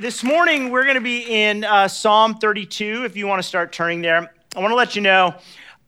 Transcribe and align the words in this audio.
this 0.00 0.24
morning 0.24 0.70
we're 0.70 0.84
going 0.84 0.94
to 0.94 1.02
be 1.02 1.24
in 1.28 1.62
uh, 1.62 1.86
Psalm 1.86 2.36
32. 2.36 3.04
If 3.04 3.18
you 3.18 3.26
want 3.26 3.42
to 3.42 3.46
start 3.46 3.70
turning 3.70 4.00
there, 4.00 4.32
I 4.56 4.58
want 4.58 4.72
to 4.72 4.74
let 4.74 4.96
you 4.96 5.02
know 5.02 5.34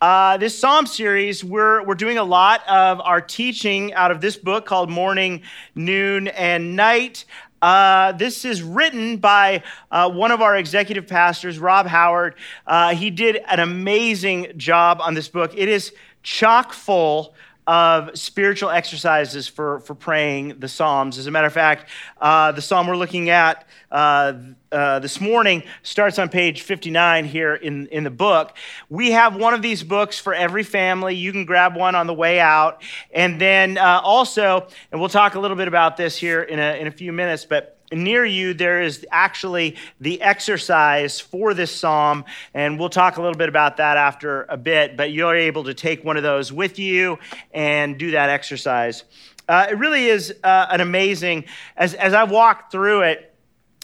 uh, 0.03 0.37
this 0.37 0.59
Psalm 0.59 0.85
series, 0.85 1.43
we're, 1.43 1.83
we're 1.85 1.95
doing 1.95 2.19
a 2.19 2.23
lot 2.23 2.61
of 2.69 3.01
our 3.01 3.23
teaching 3.23 3.95
out 3.95 4.11
of 4.11 4.21
this 4.21 4.37
book 4.37 4.67
called 4.67 4.91
Morning, 4.91 5.41
Noon, 5.75 6.29
and 6.29 6.77
Night. 6.77 7.25
Uh, 7.63 8.13
this 8.13 8.45
is 8.45 8.63
written 8.63 9.17
by 9.17 9.63
uh, 9.91 10.11
one 10.11 10.31
of 10.31 10.43
our 10.43 10.59
executive 10.59 11.07
pastors, 11.07 11.59
Rob 11.59 11.87
Howard. 11.87 12.35
Uh, 12.67 12.95
he 12.95 13.09
did 13.09 13.37
an 13.49 13.61
amazing 13.61 14.53
job 14.59 15.01
on 15.01 15.15
this 15.15 15.29
book. 15.29 15.53
It 15.57 15.71
is 15.71 15.95
chock 16.23 16.75
full 16.75 17.35
of 17.67 18.17
spiritual 18.19 18.71
exercises 18.71 19.47
for, 19.47 19.81
for 19.81 19.95
praying 19.95 20.59
the 20.59 20.69
Psalms. 20.69 21.17
As 21.19 21.27
a 21.27 21.31
matter 21.31 21.47
of 21.47 21.53
fact, 21.53 21.89
uh, 22.21 22.53
the 22.53 22.63
Psalm 22.63 22.87
we're 22.87 22.97
looking 22.97 23.31
at 23.31 23.67
uh, 23.91 24.33
uh, 24.73 24.99
this 24.99 25.21
morning 25.21 25.63
starts 25.83 26.19
on 26.19 26.29
page 26.29 26.63
59 26.63 27.25
here 27.25 27.55
in, 27.55 27.87
in 27.89 28.05
the 28.05 28.11
book. 28.11 28.57
We 28.89 29.13
have 29.13 29.37
one 29.37 29.55
of 29.55 29.63
these 29.63 29.85
books 29.85 30.19
for 30.19 30.35
every 30.35 30.65
family. 30.65 31.15
You 31.15 31.31
can 31.31 31.45
grab 31.45 31.77
one 31.77 31.95
on 31.95 32.07
the 32.07 32.15
way 32.15 32.41
out. 32.41 32.83
And 33.13 33.41
then 33.41 33.79
uh, 33.79 34.01
also, 34.03 34.67
and 34.91 35.01
we'll 35.01 35.11
talk 35.11 35.35
a 35.35 35.41
little 35.41 35.57
bit 35.57 35.69
about 35.69 35.97
this 35.97 36.17
here 36.17 36.43
in 36.43 36.59
a, 36.59 36.81
in 36.81 36.87
a 36.89 36.93
few 36.93 37.13
minutes, 37.13 37.45
but 37.45 37.79
near 37.93 38.25
you, 38.25 38.55
there 38.55 38.83
is 38.83 39.07
actually 39.11 39.77
the 40.01 40.21
exercise 40.23 41.21
for 41.21 41.55
this 41.55 41.75
psalm, 41.75 42.25
and 42.55 42.79
we'll 42.79 42.89
talk 42.89 43.17
a 43.17 43.23
little 43.23 43.39
bit 43.39 43.49
about 43.49 43.77
that 43.77 43.97
after 43.97 44.45
a 44.49 44.57
bit. 44.57 44.97
But 44.97 45.13
you're 45.13 45.37
able 45.37 45.65
to 45.65 45.75
take 45.75 46.05
one 46.05 46.17
of 46.17 46.23
those 46.23 46.53
with 46.53 46.79
you 46.79 47.19
and 47.53 47.99
do 47.99 48.13
that 48.13 48.31
exercise. 48.31 49.05
Uh, 49.49 49.67
it 49.71 49.75
really 49.75 50.07
is 50.07 50.35
uh, 50.45 50.67
an 50.71 50.81
amazing, 50.81 51.45
as, 51.77 51.95
as 51.95 52.15
I 52.15 52.25
walked 52.25 52.73
through 52.73 53.03
it, 53.03 53.35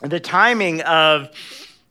the 0.02 0.20
timing 0.20 0.80
of 0.82 1.30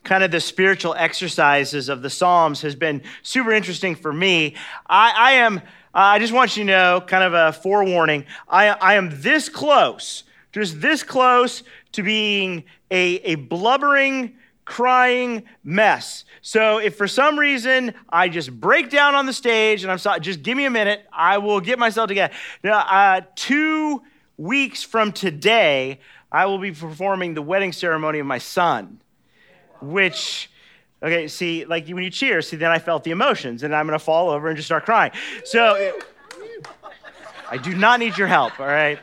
kind 0.04 0.24
of 0.24 0.32
the 0.32 0.40
spiritual 0.40 0.96
exercises 0.96 1.90
of 1.90 2.02
the 2.02 2.10
Psalms 2.10 2.62
has 2.62 2.76
been 2.76 3.04
super 3.24 3.52
interesting 3.52 3.94
for 3.94 4.14
me. 4.14 4.56
I, 4.88 5.14
I 5.16 5.32
am, 5.34 5.58
uh, 5.58 5.62
I 5.94 6.20
just 6.20 6.32
want 6.32 6.56
you 6.56 6.64
to 6.64 6.68
know, 6.68 7.04
kind 7.06 7.24
of 7.24 7.34
a 7.34 7.52
forewarning, 7.52 8.26
I, 8.48 8.70
I 8.70 8.96
am 8.96 9.10
this 9.22 9.50
close, 9.50 10.24
just 10.54 10.80
this 10.80 11.04
close 11.04 11.64
to 11.98 12.04
being 12.04 12.64
a, 12.92 13.16
a 13.24 13.36
blubbering, 13.36 14.36
crying 14.66 15.42
mess. 15.64 16.26
So 16.44 16.78
if 16.78 16.96
for 16.96 17.08
some 17.08 17.40
reason 17.40 17.96
I 18.08 18.30
just 18.30 18.52
break 18.52 18.92
down 18.92 19.16
on 19.16 19.26
the 19.26 19.34
stage 19.34 19.82
and 19.82 19.92
I'm 19.92 19.98
sorry, 19.98 20.20
just 20.20 20.44
give 20.44 20.56
me 20.56 20.66
a 20.66 20.70
minute, 20.70 21.08
I 21.12 21.40
will 21.40 21.60
get 21.60 21.80
myself 21.80 22.08
together. 22.08 22.36
Now, 22.64 22.82
uh, 22.82 23.22
two 23.34 24.04
weeks 24.38 24.84
from 24.84 25.12
today, 25.12 26.02
I 26.32 26.46
will 26.46 26.60
be 26.60 26.72
performing 26.72 27.34
the 27.34 27.42
wedding 27.42 27.72
ceremony 27.72 28.20
of 28.20 28.28
my 28.28 28.38
son, 28.38 29.02
which. 29.82 30.52
Okay, 31.02 31.28
see, 31.28 31.64
like 31.66 31.88
when 31.88 32.04
you 32.04 32.10
cheer, 32.10 32.42
see, 32.42 32.58
then 32.58 32.72
I 32.72 32.80
felt 32.80 33.04
the 33.04 33.12
emotions, 33.12 33.62
and 33.62 33.76
I'm 33.76 33.86
gonna 33.86 34.00
fall 34.00 34.32
over 34.32 34.48
and 34.48 34.58
just 34.58 34.68
start 34.68 34.84
crying. 34.84 35.12
So, 35.46 35.94
I 37.52 37.58
do 37.58 37.76
not 37.76 38.00
need 38.00 38.18
your 38.18 38.28
help, 38.28 38.60
all 38.60 38.66
right? 38.66 38.98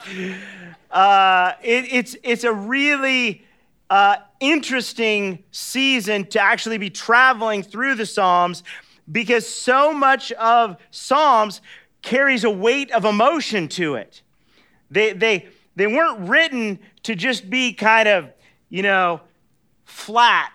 Uh, 0.95 1.55
it, 1.61 1.93
it's, 1.93 2.17
it's 2.23 2.45
a 2.45 2.53
really 2.53 3.45
uh, 3.91 4.17
interesting 4.39 5.43
season 5.51 6.25
to 6.27 6.41
actually 6.41 6.79
be 6.79 6.89
traveling 6.89 7.65
through 7.65 7.97
the 7.97 8.07
Psalms 8.07 8.63
because 9.11 9.45
so 9.47 9.93
much 9.93 10.31
of 10.33 10.77
Psalms 10.93 11.61
carries 12.01 12.45
a 12.45 12.51
weight 12.51 12.93
of 12.93 13.05
emotion 13.05 13.67
to 13.67 13.97
it. 13.97 14.23
They, 14.89 15.13
they, 15.13 15.49
they 15.75 15.89
weren't 15.89 16.29
written 16.29 16.79
to 17.03 17.17
just 17.17 17.51
be 17.51 17.73
kind 17.73 18.07
of, 18.07 18.31
you 18.69 18.83
know, 18.83 19.21
flat, 19.85 20.53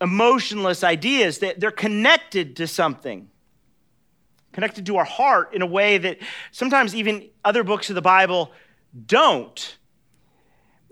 emotionless 0.00 0.82
ideas. 0.82 1.38
They're 1.38 1.70
connected 1.70 2.56
to 2.56 2.66
something, 2.66 3.28
connected 4.52 4.84
to 4.86 4.96
our 4.96 5.04
heart 5.04 5.54
in 5.54 5.62
a 5.62 5.66
way 5.66 5.98
that 5.98 6.18
sometimes 6.50 6.92
even 6.92 7.28
other 7.44 7.62
books 7.62 7.88
of 7.88 7.94
the 7.94 8.02
Bible 8.02 8.50
don't. 9.06 9.76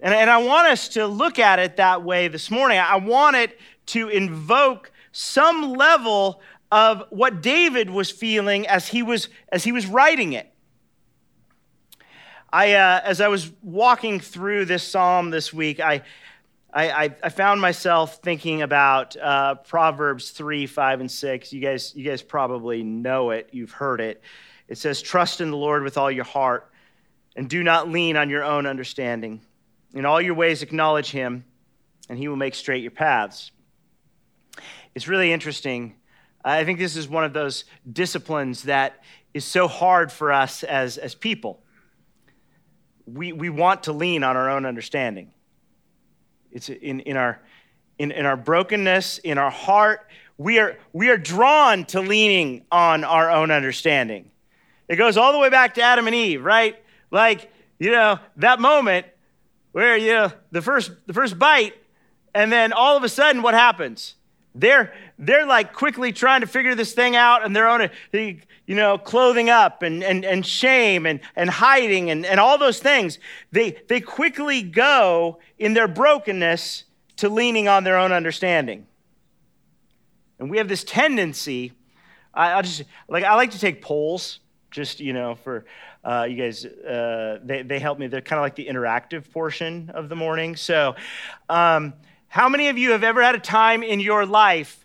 And, 0.00 0.12
and 0.12 0.28
I 0.30 0.38
want 0.38 0.68
us 0.68 0.88
to 0.90 1.06
look 1.06 1.38
at 1.38 1.58
it 1.58 1.76
that 1.76 2.02
way 2.02 2.28
this 2.28 2.50
morning. 2.50 2.78
I 2.78 2.96
want 2.96 3.36
it 3.36 3.58
to 3.86 4.08
invoke 4.08 4.92
some 5.12 5.72
level 5.72 6.40
of 6.70 7.04
what 7.10 7.40
David 7.40 7.88
was 7.88 8.10
feeling 8.10 8.66
as 8.66 8.88
he 8.88 9.02
was, 9.02 9.28
as 9.50 9.64
he 9.64 9.72
was 9.72 9.86
writing 9.86 10.32
it. 10.32 10.50
I, 12.52 12.74
uh, 12.74 13.00
as 13.04 13.20
I 13.20 13.28
was 13.28 13.50
walking 13.62 14.20
through 14.20 14.66
this 14.66 14.82
psalm 14.82 15.30
this 15.30 15.52
week, 15.52 15.80
I, 15.80 16.02
I, 16.72 17.14
I 17.22 17.28
found 17.28 17.60
myself 17.60 18.18
thinking 18.22 18.62
about 18.62 19.16
uh, 19.16 19.54
Proverbs 19.56 20.30
3, 20.30 20.66
5, 20.66 21.00
and 21.00 21.10
6. 21.10 21.52
You 21.52 21.60
guys, 21.60 21.94
you 21.94 22.04
guys 22.04 22.22
probably 22.22 22.82
know 22.82 23.30
it, 23.30 23.48
you've 23.52 23.72
heard 23.72 24.00
it. 24.00 24.22
It 24.68 24.78
says, 24.78 25.00
Trust 25.00 25.40
in 25.40 25.50
the 25.50 25.56
Lord 25.56 25.82
with 25.82 25.96
all 25.96 26.10
your 26.10 26.24
heart 26.24 26.70
and 27.36 27.48
do 27.48 27.62
not 27.62 27.88
lean 27.88 28.16
on 28.16 28.30
your 28.30 28.44
own 28.44 28.66
understanding. 28.66 29.40
In 29.92 30.04
all 30.06 30.20
your 30.20 30.34
ways, 30.34 30.62
acknowledge 30.62 31.10
him, 31.10 31.44
and 32.08 32.18
he 32.18 32.28
will 32.28 32.36
make 32.36 32.54
straight 32.54 32.82
your 32.82 32.90
paths. 32.90 33.50
It's 34.94 35.08
really 35.08 35.32
interesting. 35.32 35.94
I 36.44 36.64
think 36.64 36.78
this 36.78 36.96
is 36.96 37.08
one 37.08 37.24
of 37.24 37.32
those 37.32 37.64
disciplines 37.90 38.64
that 38.64 39.02
is 39.32 39.44
so 39.44 39.66
hard 39.66 40.12
for 40.12 40.32
us 40.32 40.62
as, 40.62 40.98
as 40.98 41.14
people. 41.14 41.60
We, 43.06 43.32
we 43.32 43.50
want 43.50 43.84
to 43.84 43.92
lean 43.92 44.22
on 44.22 44.36
our 44.36 44.50
own 44.50 44.64
understanding. 44.64 45.32
It's 46.52 46.68
in, 46.68 47.00
in, 47.00 47.16
our, 47.16 47.40
in, 47.98 48.12
in 48.12 48.26
our 48.26 48.36
brokenness, 48.36 49.18
in 49.18 49.38
our 49.38 49.50
heart, 49.50 50.06
we 50.36 50.58
are, 50.58 50.76
we 50.92 51.10
are 51.10 51.16
drawn 51.16 51.84
to 51.86 52.00
leaning 52.00 52.64
on 52.70 53.04
our 53.04 53.30
own 53.30 53.50
understanding. 53.50 54.30
It 54.88 54.96
goes 54.96 55.16
all 55.16 55.32
the 55.32 55.38
way 55.38 55.48
back 55.48 55.74
to 55.74 55.82
Adam 55.82 56.06
and 56.06 56.14
Eve, 56.14 56.44
right? 56.44 56.76
Like, 57.14 57.52
you 57.78 57.92
know, 57.92 58.18
that 58.38 58.58
moment 58.58 59.06
where, 59.70 59.96
you 59.96 60.14
know, 60.14 60.32
the 60.50 60.60
first, 60.60 60.90
the 61.06 61.12
first 61.12 61.38
bite, 61.38 61.74
and 62.34 62.50
then 62.50 62.72
all 62.72 62.96
of 62.96 63.04
a 63.04 63.08
sudden, 63.08 63.40
what 63.40 63.54
happens? 63.54 64.16
They're, 64.52 64.92
they're 65.16 65.46
like 65.46 65.72
quickly 65.72 66.10
trying 66.10 66.40
to 66.40 66.48
figure 66.48 66.74
this 66.74 66.92
thing 66.92 67.14
out 67.14 67.44
and 67.44 67.54
they're 67.54 67.68
on 67.68 67.82
a, 67.82 67.90
you 68.66 68.74
know, 68.74 68.98
clothing 68.98 69.48
up 69.48 69.82
and, 69.82 70.02
and, 70.02 70.24
and 70.24 70.44
shame 70.44 71.06
and, 71.06 71.20
and 71.36 71.48
hiding 71.48 72.10
and, 72.10 72.26
and 72.26 72.40
all 72.40 72.58
those 72.58 72.80
things. 72.80 73.20
They, 73.52 73.80
they 73.88 74.00
quickly 74.00 74.62
go 74.62 75.38
in 75.56 75.74
their 75.74 75.86
brokenness 75.86 76.82
to 77.18 77.28
leaning 77.28 77.68
on 77.68 77.84
their 77.84 77.96
own 77.96 78.10
understanding. 78.10 78.88
And 80.40 80.50
we 80.50 80.58
have 80.58 80.66
this 80.66 80.82
tendency, 80.82 81.74
I, 82.34 82.54
I 82.54 82.62
just, 82.62 82.82
like, 83.06 83.22
I 83.22 83.36
like 83.36 83.52
to 83.52 83.60
take 83.60 83.82
polls 83.82 84.40
just, 84.72 84.98
you 84.98 85.12
know, 85.12 85.36
for, 85.36 85.64
uh, 86.04 86.26
you 86.28 86.36
guys, 86.36 86.64
uh, 86.64 87.38
they, 87.42 87.62
they 87.62 87.78
help 87.78 87.98
me. 87.98 88.06
They're 88.06 88.20
kind 88.20 88.38
of 88.38 88.42
like 88.42 88.56
the 88.56 88.66
interactive 88.66 89.30
portion 89.30 89.90
of 89.94 90.08
the 90.08 90.16
morning. 90.16 90.54
So, 90.54 90.94
um, 91.48 91.94
how 92.28 92.48
many 92.48 92.68
of 92.68 92.76
you 92.76 92.90
have 92.90 93.04
ever 93.04 93.22
had 93.22 93.34
a 93.34 93.40
time 93.40 93.82
in 93.82 94.00
your 94.00 94.26
life 94.26 94.84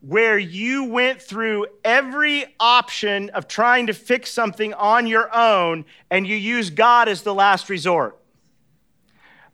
where 0.00 0.36
you 0.36 0.84
went 0.84 1.22
through 1.22 1.66
every 1.84 2.44
option 2.60 3.30
of 3.30 3.48
trying 3.48 3.86
to 3.86 3.94
fix 3.94 4.30
something 4.30 4.74
on 4.74 5.06
your 5.06 5.34
own 5.34 5.84
and 6.10 6.26
you 6.26 6.36
use 6.36 6.70
God 6.70 7.08
as 7.08 7.22
the 7.22 7.32
last 7.32 7.70
resort? 7.70 8.18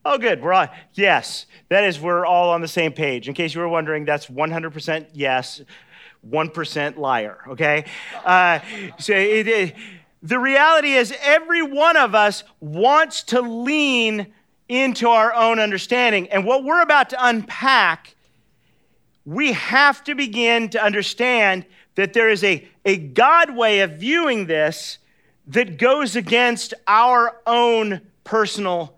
Oh, 0.05 0.17
good. 0.17 0.43
We're 0.43 0.55
all, 0.55 0.69
yes, 0.95 1.45
that 1.69 1.85
is, 1.85 2.01
we're 2.01 2.25
all 2.25 2.51
on 2.51 2.63
the 2.63 2.69
same 2.69 2.93
page. 2.93 3.29
In 3.29 3.35
case 3.35 3.55
you 3.55 3.61
were 3.61 3.69
wondering, 3.69 4.07
that's 4.07 4.27
100% 4.27 5.07
yes, 5.13 5.61
1% 6.29 6.97
liar, 6.97 7.39
okay? 7.49 7.85
Uh, 8.25 8.61
so 8.99 9.13
it, 9.13 9.47
it 9.47 9.75
the 10.23 10.39
reality 10.39 10.93
is, 10.93 11.15
every 11.21 11.63
one 11.63 11.97
of 11.97 12.15
us 12.15 12.45
wants 12.61 13.23
to 13.25 13.41
lean 13.41 14.27
into 14.69 15.09
our 15.09 15.33
own 15.35 15.59
understanding. 15.59 16.29
And 16.29 16.45
what 16.45 16.63
we're 16.63 16.83
about 16.83 17.11
to 17.11 17.27
unpack, 17.27 18.15
we 19.25 19.53
have 19.53 20.05
to 20.05 20.15
begin 20.15 20.69
to 20.71 20.83
understand 20.83 21.65
that 21.95 22.13
there 22.13 22.29
is 22.29 22.45
a, 22.45 22.69
a 22.85 22.97
God 22.97 23.57
way 23.57 23.81
of 23.81 23.93
viewing 23.93 24.47
this 24.47 24.99
that 25.49 25.79
goes 25.79 26.17
against 26.17 26.75
our 26.87 27.41
own 27.47 28.01
personal 28.23 28.97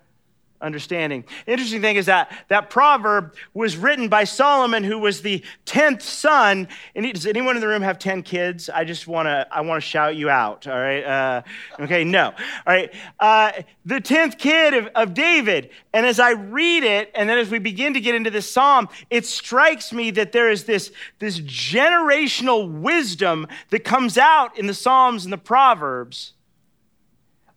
understanding. 0.63 1.25
Interesting 1.47 1.83
thing 1.83 1.97
is 1.97 2.07
that 2.07 2.33
that 2.49 2.71
proverb 2.71 3.35
was 3.53 3.77
written 3.77 4.09
by 4.09 4.25
Solomon, 4.25 4.85
who 4.85 4.99
was 4.99 5.23
the 5.23 5.45
tenth 5.65 6.03
son. 6.03 6.69
And 6.95 7.13
does 7.13 7.27
anyone 7.27 7.57
in 7.57 7.61
the 7.61 7.69
room 7.69 7.83
have 7.83 7.99
ten 7.99 8.23
kids? 8.23 8.71
I 8.71 8.85
just 8.85 9.07
want 9.07 9.27
to 9.27 9.47
I 9.51 9.61
want 9.61 9.83
to 9.83 9.87
shout 9.87 10.17
you 10.17 10.31
out. 10.31 10.67
All 10.67 10.79
right. 10.79 11.05
Uh, 11.05 11.43
okay. 11.81 12.05
No. 12.05 12.27
All 12.27 12.35
right. 12.67 12.95
Uh, 13.21 13.53
the 13.85 14.01
tenth 14.01 14.39
kid 14.39 14.75
of, 14.75 14.87
of 14.95 15.15
David. 15.15 15.71
And 15.93 16.07
as 16.07 16.21
I 16.21 16.31
read 16.31 16.85
it, 16.85 17.11
and 17.15 17.29
then 17.29 17.39
as 17.39 17.51
we 17.51 17.59
begin 17.59 17.95
to 17.95 18.01
get 18.01 18.15
into 18.15 18.31
this 18.31 18.51
psalm, 18.51 18.89
it 19.11 19.27
strikes 19.27 19.93
me 19.93 20.11
that 20.13 20.33
there 20.33 20.51
is 20.51 20.65
this 20.65 20.93
this 21.19 21.41
generational 21.41 22.81
wisdom 22.81 23.47
that 23.71 23.85
comes 23.85 24.17
out 24.17 24.59
in 24.59 24.67
the 24.67 24.75
Psalms 24.75 25.25
and 25.25 25.33
the 25.33 25.39
Proverbs. 25.39 26.35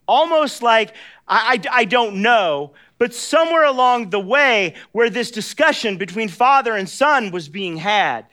Almost 0.08 0.62
like 0.62 0.94
I, 1.26 1.60
I, 1.64 1.80
I 1.80 1.84
don't 1.84 2.22
know, 2.22 2.72
but 2.98 3.14
somewhere 3.14 3.64
along 3.64 4.10
the 4.10 4.20
way 4.20 4.74
where 4.92 5.10
this 5.10 5.30
discussion 5.30 5.98
between 5.98 6.28
father 6.28 6.74
and 6.74 6.88
son 6.88 7.30
was 7.30 7.48
being 7.48 7.76
had. 7.76 8.26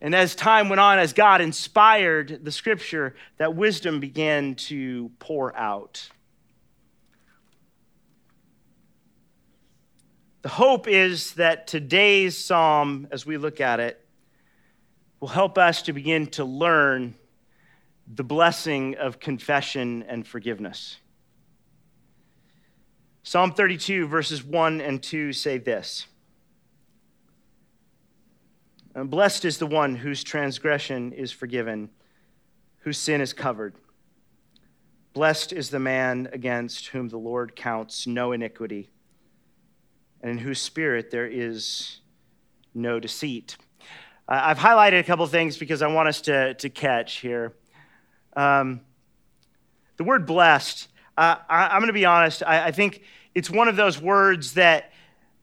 And 0.00 0.14
as 0.14 0.34
time 0.34 0.68
went 0.68 0.80
on, 0.80 0.98
as 0.98 1.12
God 1.12 1.40
inspired 1.40 2.44
the 2.44 2.52
scripture, 2.52 3.16
that 3.38 3.56
wisdom 3.56 3.98
began 3.98 4.54
to 4.54 5.10
pour 5.18 5.56
out. 5.56 6.08
The 10.42 10.48
hope 10.50 10.86
is 10.86 11.32
that 11.34 11.66
today's 11.66 12.38
psalm, 12.38 13.08
as 13.10 13.26
we 13.26 13.36
look 13.36 13.60
at 13.60 13.80
it, 13.80 14.00
will 15.18 15.28
help 15.28 15.58
us 15.58 15.82
to 15.82 15.92
begin 15.92 16.28
to 16.28 16.44
learn 16.44 17.14
the 18.06 18.22
blessing 18.22 18.96
of 18.96 19.18
confession 19.18 20.04
and 20.04 20.24
forgiveness. 20.24 20.98
Psalm 23.28 23.50
32, 23.50 24.06
verses 24.06 24.44
1 24.44 24.80
and 24.80 25.02
2 25.02 25.32
say 25.32 25.58
this 25.58 26.06
Blessed 28.94 29.44
is 29.44 29.58
the 29.58 29.66
one 29.66 29.96
whose 29.96 30.22
transgression 30.22 31.12
is 31.12 31.32
forgiven, 31.32 31.90
whose 32.82 32.98
sin 32.98 33.20
is 33.20 33.32
covered. 33.32 33.74
Blessed 35.12 35.52
is 35.52 35.70
the 35.70 35.80
man 35.80 36.28
against 36.32 36.86
whom 36.86 37.08
the 37.08 37.16
Lord 37.16 37.56
counts 37.56 38.06
no 38.06 38.30
iniquity, 38.30 38.90
and 40.22 40.30
in 40.30 40.38
whose 40.38 40.62
spirit 40.62 41.10
there 41.10 41.26
is 41.26 41.98
no 42.74 43.00
deceit. 43.00 43.56
Uh, 44.28 44.40
I've 44.44 44.58
highlighted 44.58 45.00
a 45.00 45.04
couple 45.04 45.26
things 45.26 45.56
because 45.56 45.82
I 45.82 45.88
want 45.88 46.08
us 46.08 46.20
to, 46.22 46.54
to 46.54 46.70
catch 46.70 47.16
here. 47.16 47.54
Um, 48.36 48.82
the 49.96 50.04
word 50.04 50.26
blessed, 50.26 50.86
uh, 51.16 51.36
I, 51.48 51.74
am 51.74 51.80
going 51.80 51.86
to 51.88 51.92
be 51.92 52.04
honest, 52.04 52.42
I, 52.42 52.66
I, 52.66 52.70
think 52.72 53.02
it's 53.34 53.50
one 53.50 53.68
of 53.68 53.76
those 53.76 54.00
words 54.00 54.54
that, 54.54 54.92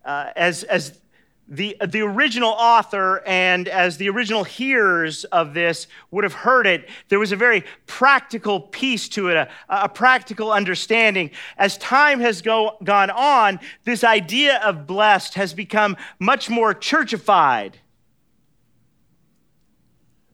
uh, 0.06 0.30
as, 0.36 0.64
as 0.64 1.00
the, 1.48 1.76
the 1.86 2.02
original 2.02 2.52
author 2.52 3.24
and 3.26 3.68
as 3.68 3.98
the 3.98 4.10
original 4.10 4.44
hearers 4.44 5.24
of 5.26 5.54
this 5.54 5.88
would 6.12 6.24
have 6.24 6.34
heard 6.34 6.68
it, 6.68 6.90
there 7.10 7.20
was 7.20 7.32
a 7.32 7.36
very 7.36 7.64
practical 7.86 8.60
piece 8.60 9.10
to 9.10 9.30
it, 9.30 9.36
a, 9.36 9.50
a 9.70 9.90
practical 9.90 10.52
understanding. 10.52 11.32
As 11.58 11.78
time 11.80 12.20
has 12.20 12.42
go, 12.42 12.78
gone 12.84 13.10
on, 13.10 13.60
this 13.84 14.04
idea 14.04 14.62
of 14.64 14.88
blessed 14.88 15.34
has 15.34 15.54
become 15.54 15.98
much 16.20 16.50
more 16.50 16.74
churchified. 16.74 17.74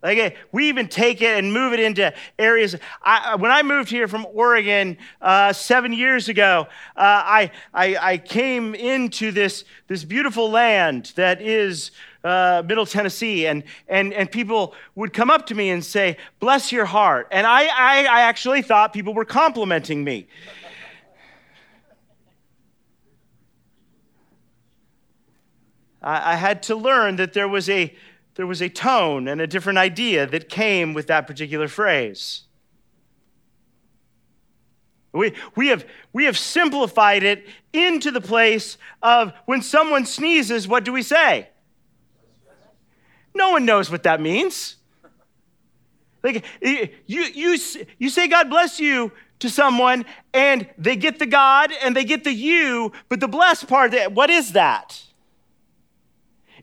Like 0.01 0.38
we 0.54 0.69
even 0.69 0.88
take 0.88 1.22
it 1.22 1.38
and 1.38 1.51
move 1.51 1.74
it 1.74 1.80
into 1.81 2.13
areas. 2.38 2.75
I, 3.04 3.36
when 3.36 3.51
I 3.51 3.63
moved 3.63 3.90
here 3.90 4.07
from 4.07 4.25
Oregon 4.34 4.98
uh, 5.22 5.51
seven 5.51 5.92
years 5.92 6.30
ago, 6.30 6.68
uh, 6.96 7.01
I, 7.01 7.51
I, 7.74 7.98
I, 7.98 8.18
came 8.18 8.75
into 8.75 9.31
this, 9.31 9.66
this 9.88 10.06
beautiful 10.06 10.50
land 10.50 11.12
that 11.16 11.42
is 11.42 11.92
uh, 12.24 12.63
Middle 12.66 12.86
Tennessee, 12.86 13.46
and, 13.48 13.63
and, 13.90 14.13
and 14.13 14.31
people 14.31 14.74
would 14.96 15.12
come 15.12 15.30
up 15.30 15.46
to 15.48 15.56
me 15.56 15.69
and 15.69 15.84
say, 15.84 16.16
Bless 16.40 16.72
your 16.72 16.86
heart. 16.86 17.28
And 17.31 17.45
I, 17.45 17.63
I, 17.66 18.06
I 18.06 18.22
actually 18.22 18.62
thought 18.62 18.94
people 18.94 19.13
were 19.13 19.25
complimenting 19.25 20.04
me. 20.04 20.28
I, 26.02 26.34
I 26.34 26.36
had 26.36 26.63
to 26.63 26.75
learn 26.75 27.18
that 27.18 27.34
there 27.34 27.50
was 27.50 27.69
a 27.69 27.94
there 28.40 28.48
was 28.48 28.62
a 28.62 28.70
tone 28.70 29.28
and 29.28 29.42
a 29.42 29.48
different 29.48 29.78
idea 29.78 30.26
that 30.26 30.48
came 30.48 30.94
with 30.94 31.08
that 31.08 31.28
particular 31.28 31.68
phrase. 31.68 32.44
We, 35.12 35.34
we, 35.58 35.68
have, 35.68 35.86
we 36.14 36.24
have 36.24 36.38
simplified 36.38 37.22
it 37.24 37.46
into 37.74 38.12
the 38.12 38.22
place 38.22 38.78
of 39.04 39.34
when 39.46 39.62
someone 39.62 40.06
sneezes, 40.06 40.70
what 40.70 40.86
do 40.86 40.94
we 40.94 41.02
say? 41.02 41.50
No 43.36 43.50
one 43.50 43.66
knows 43.66 43.92
what 43.92 44.04
that 44.04 44.22
means. 44.22 44.78
Like 46.24 46.46
you, 46.62 46.88
you, 47.06 47.58
you 47.98 48.10
say 48.10 48.30
God 48.30 48.50
bless 48.50 48.80
you 48.80 49.12
to 49.40 49.50
someone, 49.50 50.06
and 50.34 50.66
they 50.78 50.96
get 50.96 51.20
the 51.20 51.26
God 51.26 51.74
and 51.84 51.94
they 51.94 52.06
get 52.06 52.24
the 52.24 52.32
you, 52.32 52.94
but 53.10 53.20
the 53.20 53.28
blessed 53.28 53.68
part, 53.68 53.94
what 54.14 54.30
is 54.30 54.54
that? 54.54 55.04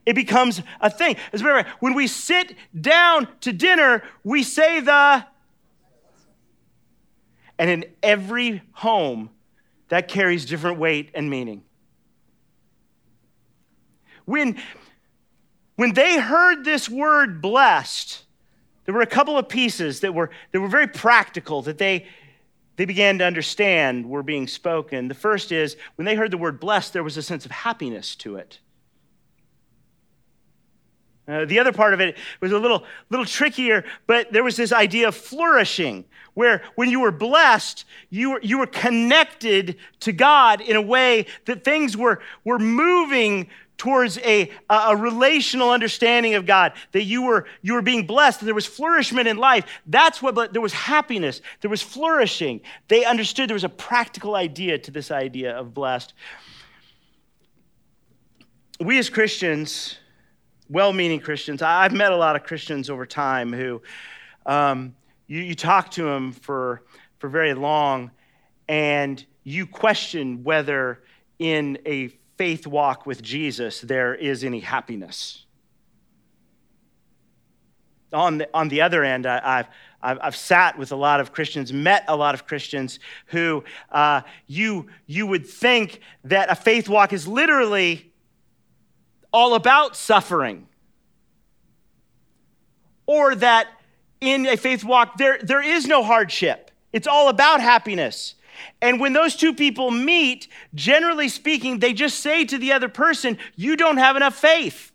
It 0.07 0.15
becomes 0.15 0.61
a 0.79 0.89
thing. 0.89 1.17
As 1.33 1.43
matter 1.43 1.69
when 1.81 1.93
we 1.93 2.07
sit 2.07 2.55
down 2.79 3.27
to 3.41 3.51
dinner, 3.51 4.03
we 4.23 4.41
say 4.41 4.79
the. 4.79 5.25
And 7.59 7.69
in 7.69 7.85
every 8.01 8.61
home, 8.71 9.31
that 9.89 10.07
carries 10.07 10.45
different 10.45 10.79
weight 10.79 11.11
and 11.13 11.29
meaning. 11.29 11.61
When, 14.23 14.57
when 15.75 15.93
they 15.93 16.17
heard 16.21 16.63
this 16.63 16.87
word 16.87 17.41
blessed, 17.41 18.23
there 18.85 18.93
were 18.93 19.01
a 19.01 19.05
couple 19.05 19.37
of 19.37 19.49
pieces 19.49 19.99
that 19.99 20.13
were, 20.13 20.29
that 20.53 20.61
were 20.61 20.69
very 20.69 20.87
practical 20.87 21.61
that 21.63 21.79
they, 21.79 22.05
they 22.77 22.85
began 22.85 23.17
to 23.17 23.25
understand 23.25 24.09
were 24.09 24.23
being 24.23 24.47
spoken. 24.47 25.09
The 25.09 25.15
first 25.15 25.51
is 25.51 25.75
when 25.95 26.05
they 26.05 26.15
heard 26.15 26.31
the 26.31 26.37
word 26.37 26.61
blessed, 26.61 26.93
there 26.93 27.03
was 27.03 27.17
a 27.17 27.23
sense 27.23 27.45
of 27.45 27.51
happiness 27.51 28.15
to 28.17 28.37
it. 28.37 28.59
Uh, 31.27 31.43
the 31.43 31.59
other 31.59 31.73
part 31.73 31.93
of 31.93 31.99
it 31.99 32.15
was 32.39 32.53
a 32.53 32.57
little, 32.57 32.85
little 33.09 33.25
trickier, 33.25 33.83
but 34.05 34.31
there 34.31 34.43
was 34.43 34.55
this 34.55 34.71
idea 34.71 35.09
of 35.09 35.15
flourishing, 35.15 36.05
where 36.35 36.61
when 36.75 36.89
you 36.89 37.01
were 37.01 37.11
blessed, 37.11 37.83
you 38.09 38.31
were, 38.31 38.39
you 38.41 38.57
were 38.57 38.67
connected 38.67 39.75
to 39.99 40.13
God 40.13 40.61
in 40.61 40.75
a 40.77 40.81
way 40.81 41.25
that 41.45 41.65
things 41.65 41.97
were, 41.97 42.21
were 42.45 42.59
moving 42.59 43.49
towards 43.77 44.17
a, 44.19 44.49
a 44.69 44.95
relational 44.95 45.69
understanding 45.69 46.33
of 46.33 46.45
God, 46.45 46.73
that 46.93 47.03
you 47.03 47.23
were, 47.23 47.45
you 47.61 47.73
were 47.73 47.81
being 47.81 48.07
blessed, 48.07 48.41
and 48.41 48.47
there 48.47 48.55
was 48.55 48.65
flourishment 48.65 49.27
in 49.27 49.37
life. 49.37 49.65
That's 49.85 50.21
what, 50.21 50.53
there 50.53 50.61
was 50.61 50.73
happiness, 50.73 51.41
there 51.61 51.69
was 51.69 51.81
flourishing. 51.81 52.61
They 52.87 53.05
understood 53.05 53.49
there 53.49 53.55
was 53.55 53.63
a 53.63 53.69
practical 53.69 54.35
idea 54.35 54.79
to 54.79 54.91
this 54.91 55.11
idea 55.11 55.55
of 55.55 55.73
blessed. 55.73 56.13
We 58.79 58.97
as 58.97 59.09
Christians, 59.09 59.97
well 60.69 60.93
meaning 60.93 61.19
Christians. 61.19 61.61
I've 61.61 61.93
met 61.93 62.11
a 62.11 62.17
lot 62.17 62.35
of 62.35 62.43
Christians 62.43 62.89
over 62.89 63.05
time 63.05 63.53
who 63.53 63.81
um, 64.45 64.95
you, 65.27 65.41
you 65.41 65.55
talk 65.55 65.91
to 65.91 66.03
them 66.03 66.31
for, 66.31 66.83
for 67.19 67.29
very 67.29 67.53
long 67.53 68.11
and 68.67 69.23
you 69.43 69.65
question 69.65 70.43
whether 70.43 71.01
in 71.39 71.77
a 71.85 72.09
faith 72.37 72.67
walk 72.67 73.05
with 73.05 73.21
Jesus 73.21 73.81
there 73.81 74.13
is 74.13 74.43
any 74.43 74.59
happiness. 74.59 75.45
On 78.13 78.37
the, 78.37 78.49
on 78.53 78.69
the 78.69 78.81
other 78.81 79.03
end, 79.03 79.25
I, 79.25 79.57
have 79.57 79.69
I've, 80.01 80.19
I've, 80.21 80.35
sat 80.35 80.77
with 80.77 80.93
a 80.93 80.95
lot 80.95 81.19
of 81.19 81.33
Christians, 81.33 81.73
met 81.73 82.05
a 82.07 82.15
lot 82.15 82.35
of 82.35 82.47
Christians 82.47 82.99
who 83.27 83.65
uh, 83.91 84.21
you, 84.47 84.87
you 85.07 85.27
would 85.27 85.45
think 85.45 85.99
that 86.23 86.49
a 86.49 86.55
faith 86.55 86.87
walk 86.87 87.11
is 87.11 87.27
literally 87.27 88.13
all 89.37 89.53
about 89.53 89.95
suffering. 89.95 90.67
Or 93.05 93.35
that 93.35 93.67
in 94.19 94.47
a 94.47 94.57
faith 94.57 94.83
walk, 94.83 95.19
there, 95.19 95.37
there 95.43 95.61
is 95.61 95.85
no 95.85 96.03
hardship. 96.03 96.71
It's 96.91 97.05
all 97.05 97.29
about 97.29 97.61
happiness. 97.61 98.33
And 98.81 98.99
when 98.99 99.13
those 99.13 99.35
two 99.35 99.53
people 99.53 99.91
meet, 99.91 100.47
generally 100.73 101.29
speaking, 101.29 101.77
they 101.77 101.93
just 101.93 102.17
say 102.17 102.45
to 102.45 102.57
the 102.57 102.71
other 102.71 102.89
person, 102.89 103.37
You 103.55 103.75
don't 103.75 103.97
have 103.97 104.15
enough 104.15 104.33
faith. 104.33 104.91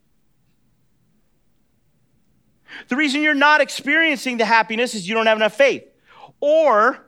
The 2.88 2.96
reason 2.96 3.22
you're 3.22 3.34
not 3.34 3.60
experiencing 3.60 4.38
the 4.38 4.44
happiness 4.44 4.96
is 4.96 5.08
you 5.08 5.14
don't 5.14 5.26
have 5.26 5.38
enough 5.38 5.54
faith. 5.54 5.84
Or 6.40 7.06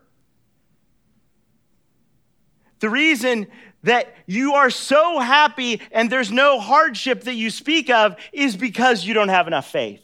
the 2.78 2.90
reason 2.90 3.48
that 3.84 4.14
you 4.26 4.54
are 4.54 4.70
so 4.70 5.20
happy 5.20 5.80
and 5.92 6.10
there's 6.10 6.32
no 6.32 6.58
hardship 6.58 7.24
that 7.24 7.34
you 7.34 7.50
speak 7.50 7.88
of 7.90 8.16
is 8.32 8.56
because 8.56 9.04
you 9.04 9.14
don't 9.14 9.28
have 9.28 9.46
enough 9.46 9.70
faith. 9.70 10.00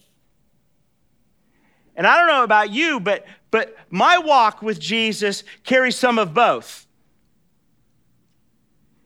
And 1.96 2.06
I 2.06 2.16
don't 2.16 2.28
know 2.28 2.44
about 2.44 2.70
you, 2.70 3.00
but, 3.00 3.26
but 3.50 3.76
my 3.90 4.18
walk 4.18 4.62
with 4.62 4.78
Jesus 4.78 5.44
carries 5.64 5.96
some 5.96 6.18
of 6.18 6.32
both. 6.32 6.86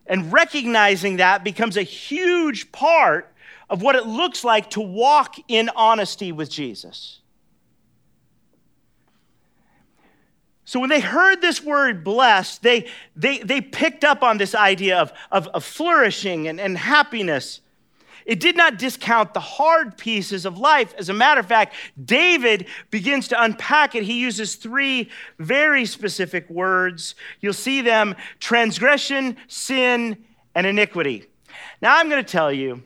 And 0.07 0.33
recognizing 0.33 1.17
that 1.17 1.45
becomes 1.45 1.77
a 1.77 1.83
huge 1.83 2.71
part 2.71 3.33
of 3.71 3.81
what 3.81 3.97
it 3.97 4.07
looks 4.07 4.45
like 4.45 4.71
to 4.71 4.81
walk 4.81 5.37
in 5.49 5.71
honesty 5.75 6.31
with 6.31 6.51
Jesus. 6.51 7.21
So 10.65 10.81
when 10.81 10.89
they 10.89 11.01
heard 11.01 11.41
this 11.41 11.63
word 11.63 12.05
blessed, 12.05 12.63
they, 12.63 12.87
they, 13.15 13.39
they 13.39 13.61
picked 13.61 14.05
up 14.05 14.23
on 14.23 14.39
this 14.39 14.55
idea 14.55 14.99
of, 14.99 15.13
of, 15.31 15.47
of 15.49 15.65
flourishing 15.65 16.49
and, 16.49 16.61
and 16.61 16.77
happiness. 16.79 17.61
It 18.25 18.41
did 18.41 18.57
not 18.57 18.79
discount 18.79 19.35
the 19.35 19.41
hard 19.41 19.99
pieces 19.99 20.47
of 20.47 20.57
life. 20.57 20.95
As 20.97 21.11
a 21.11 21.13
matter 21.13 21.41
of 21.41 21.47
fact, 21.47 21.75
David 22.03 22.67
begins 22.91 23.29
to 23.29 23.43
unpack 23.43 23.95
it. 23.95 24.05
He 24.05 24.19
uses 24.19 24.55
three 24.55 25.11
very 25.39 25.85
specific 25.85 26.49
words. 26.49 27.15
You'll 27.41 27.53
see 27.53 27.83
them 27.83 28.17
transgression, 28.41 29.37
sin, 29.49 30.25
and 30.55 30.67
iniquity. 30.67 31.27
Now 31.83 31.99
I'm 31.99 32.09
going 32.09 32.25
to 32.25 32.31
tell 32.31 32.51
you, 32.51 32.83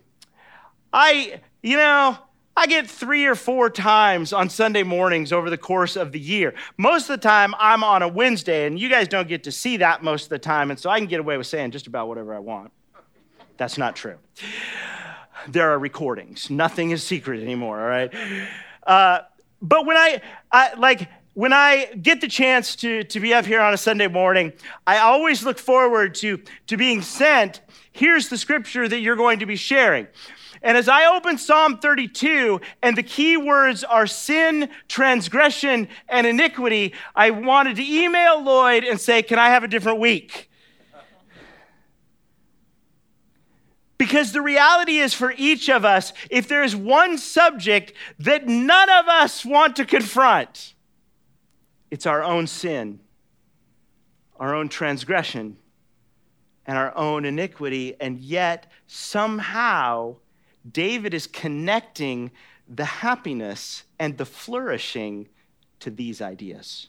I, 0.92 1.40
you 1.62 1.76
know, 1.76 2.18
I 2.58 2.66
get 2.66 2.90
three 2.90 3.24
or 3.24 3.36
four 3.36 3.70
times 3.70 4.32
on 4.32 4.50
Sunday 4.50 4.82
mornings 4.82 5.32
over 5.32 5.48
the 5.48 5.56
course 5.56 5.94
of 5.94 6.10
the 6.10 6.18
year. 6.18 6.54
Most 6.76 7.02
of 7.08 7.20
the 7.20 7.22
time, 7.22 7.54
I'm 7.56 7.84
on 7.84 8.02
a 8.02 8.08
Wednesday, 8.08 8.66
and 8.66 8.76
you 8.76 8.88
guys 8.88 9.06
don't 9.06 9.28
get 9.28 9.44
to 9.44 9.52
see 9.52 9.76
that 9.76 10.02
most 10.02 10.24
of 10.24 10.30
the 10.30 10.40
time, 10.40 10.72
and 10.72 10.78
so 10.78 10.90
I 10.90 10.98
can 10.98 11.06
get 11.06 11.20
away 11.20 11.36
with 11.36 11.46
saying 11.46 11.70
just 11.70 11.86
about 11.86 12.08
whatever 12.08 12.34
I 12.34 12.40
want. 12.40 12.72
That's 13.58 13.78
not 13.78 13.94
true. 13.94 14.16
There 15.46 15.70
are 15.70 15.78
recordings. 15.78 16.50
Nothing 16.50 16.90
is 16.90 17.04
secret 17.04 17.44
anymore, 17.44 17.80
all 17.80 17.88
right? 17.88 18.12
Uh, 18.84 19.20
but 19.62 19.86
when 19.86 19.96
I, 19.96 20.20
I, 20.50 20.74
like, 20.74 21.08
when 21.34 21.52
I 21.52 21.84
get 22.02 22.20
the 22.20 22.26
chance 22.26 22.74
to, 22.76 23.04
to 23.04 23.20
be 23.20 23.34
up 23.34 23.46
here 23.46 23.60
on 23.60 23.72
a 23.72 23.76
Sunday 23.76 24.08
morning, 24.08 24.52
I 24.84 24.98
always 24.98 25.44
look 25.44 25.60
forward 25.60 26.16
to, 26.16 26.42
to 26.66 26.76
being 26.76 27.02
sent. 27.02 27.60
Here's 27.92 28.28
the 28.28 28.36
scripture 28.36 28.88
that 28.88 28.98
you're 28.98 29.14
going 29.14 29.38
to 29.38 29.46
be 29.46 29.54
sharing. 29.54 30.08
And 30.62 30.76
as 30.76 30.88
I 30.88 31.06
open 31.06 31.38
Psalm 31.38 31.78
32, 31.78 32.60
and 32.82 32.96
the 32.96 33.02
key 33.02 33.36
words 33.36 33.84
are 33.84 34.06
sin, 34.06 34.68
transgression, 34.88 35.88
and 36.08 36.26
iniquity, 36.26 36.94
I 37.14 37.30
wanted 37.30 37.76
to 37.76 37.82
email 37.82 38.42
Lloyd 38.42 38.84
and 38.84 39.00
say, 39.00 39.22
Can 39.22 39.38
I 39.38 39.48
have 39.48 39.64
a 39.64 39.68
different 39.68 40.00
week? 40.00 40.48
Because 43.98 44.30
the 44.30 44.40
reality 44.40 44.98
is, 44.98 45.12
for 45.12 45.34
each 45.36 45.68
of 45.68 45.84
us, 45.84 46.12
if 46.30 46.46
there 46.46 46.62
is 46.62 46.74
one 46.74 47.18
subject 47.18 47.92
that 48.20 48.46
none 48.46 48.88
of 48.88 49.08
us 49.08 49.44
want 49.44 49.74
to 49.76 49.84
confront, 49.84 50.74
it's 51.90 52.06
our 52.06 52.22
own 52.22 52.46
sin, 52.46 53.00
our 54.38 54.54
own 54.54 54.68
transgression, 54.68 55.56
and 56.64 56.78
our 56.78 56.96
own 56.96 57.24
iniquity. 57.24 57.96
And 57.98 58.20
yet, 58.20 58.70
somehow, 58.86 60.16
David 60.72 61.14
is 61.14 61.26
connecting 61.26 62.30
the 62.68 62.84
happiness 62.84 63.84
and 63.98 64.18
the 64.18 64.26
flourishing 64.26 65.28
to 65.80 65.90
these 65.90 66.20
ideas. 66.20 66.88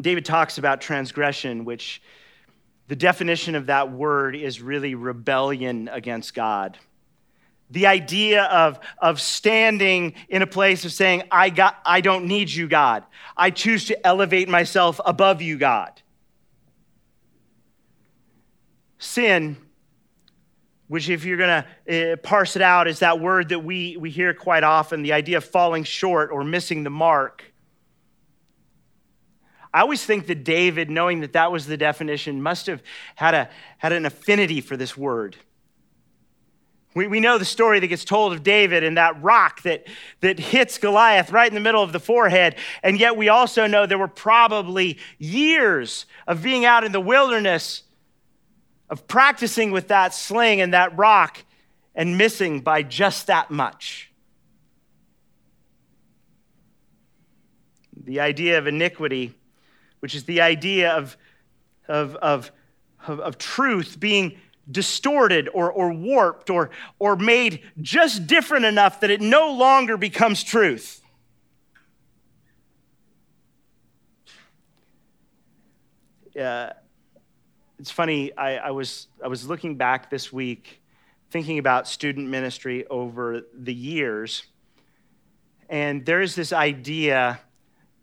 David 0.00 0.24
talks 0.24 0.58
about 0.58 0.80
transgression, 0.80 1.64
which 1.64 2.00
the 2.86 2.96
definition 2.96 3.54
of 3.54 3.66
that 3.66 3.90
word 3.90 4.36
is 4.36 4.62
really 4.62 4.94
rebellion 4.94 5.88
against 5.92 6.34
God. 6.34 6.78
The 7.70 7.86
idea 7.86 8.44
of, 8.44 8.78
of 8.98 9.20
standing 9.20 10.14
in 10.28 10.40
a 10.40 10.46
place 10.46 10.84
of 10.84 10.92
saying, 10.92 11.24
I, 11.30 11.50
got, 11.50 11.78
I 11.84 12.00
don't 12.00 12.26
need 12.26 12.48
you, 12.48 12.68
God. 12.68 13.04
I 13.36 13.50
choose 13.50 13.86
to 13.86 14.06
elevate 14.06 14.48
myself 14.48 15.00
above 15.04 15.42
you, 15.42 15.58
God. 15.58 16.00
Sin, 18.98 19.56
which, 20.88 21.08
if 21.08 21.24
you're 21.24 21.36
going 21.36 21.64
to 21.86 22.12
uh, 22.12 22.16
parse 22.16 22.56
it 22.56 22.62
out, 22.62 22.88
is 22.88 23.00
that 23.00 23.20
word 23.20 23.50
that 23.50 23.60
we, 23.60 23.96
we 23.96 24.10
hear 24.10 24.34
quite 24.34 24.64
often 24.64 25.02
the 25.02 25.12
idea 25.12 25.36
of 25.36 25.44
falling 25.44 25.84
short 25.84 26.30
or 26.32 26.44
missing 26.44 26.82
the 26.82 26.90
mark. 26.90 27.44
I 29.72 29.82
always 29.82 30.04
think 30.04 30.26
that 30.26 30.44
David, 30.44 30.90
knowing 30.90 31.20
that 31.20 31.34
that 31.34 31.52
was 31.52 31.66
the 31.66 31.76
definition, 31.76 32.42
must 32.42 32.66
have 32.66 32.82
had, 33.14 33.34
a, 33.34 33.50
had 33.76 33.92
an 33.92 34.06
affinity 34.06 34.60
for 34.60 34.76
this 34.76 34.96
word. 34.96 35.36
We, 36.94 37.06
we 37.06 37.20
know 37.20 37.38
the 37.38 37.44
story 37.44 37.78
that 37.80 37.86
gets 37.86 38.04
told 38.04 38.32
of 38.32 38.42
David 38.42 38.82
and 38.82 38.96
that 38.96 39.22
rock 39.22 39.62
that, 39.62 39.86
that 40.20 40.38
hits 40.38 40.78
Goliath 40.78 41.30
right 41.30 41.48
in 41.48 41.54
the 41.54 41.60
middle 41.60 41.82
of 41.82 41.92
the 41.92 42.00
forehead. 42.00 42.56
And 42.82 42.98
yet, 42.98 43.16
we 43.16 43.28
also 43.28 43.66
know 43.66 43.86
there 43.86 43.98
were 43.98 44.08
probably 44.08 44.98
years 45.18 46.06
of 46.26 46.42
being 46.42 46.64
out 46.64 46.82
in 46.82 46.92
the 46.92 47.00
wilderness 47.00 47.82
of 48.90 49.06
practicing 49.06 49.70
with 49.70 49.88
that 49.88 50.14
sling 50.14 50.60
and 50.60 50.72
that 50.74 50.96
rock 50.96 51.44
and 51.94 52.16
missing 52.16 52.60
by 52.60 52.82
just 52.82 53.26
that 53.26 53.50
much. 53.50 54.10
The 58.04 58.20
idea 58.20 58.58
of 58.58 58.66
iniquity, 58.66 59.34
which 60.00 60.14
is 60.14 60.24
the 60.24 60.40
idea 60.40 60.92
of, 60.92 61.16
of, 61.88 62.14
of, 62.16 62.50
of, 63.06 63.20
of 63.20 63.38
truth 63.38 63.98
being 63.98 64.38
distorted 64.70 65.48
or, 65.52 65.70
or 65.72 65.92
warped 65.92 66.50
or, 66.50 66.70
or 66.98 67.16
made 67.16 67.62
just 67.80 68.26
different 68.26 68.64
enough 68.64 69.00
that 69.00 69.10
it 69.10 69.20
no 69.20 69.52
longer 69.52 69.96
becomes 69.96 70.42
truth. 70.42 71.02
Uh, 76.38 76.70
it's 77.78 77.90
funny, 77.90 78.36
I, 78.36 78.56
I, 78.56 78.70
was, 78.72 79.06
I 79.22 79.28
was 79.28 79.46
looking 79.48 79.76
back 79.76 80.10
this 80.10 80.32
week 80.32 80.82
thinking 81.30 81.58
about 81.58 81.86
student 81.86 82.28
ministry 82.28 82.86
over 82.88 83.42
the 83.54 83.74
years, 83.74 84.44
and 85.68 86.04
there's 86.04 86.34
this 86.34 86.52
idea 86.52 87.40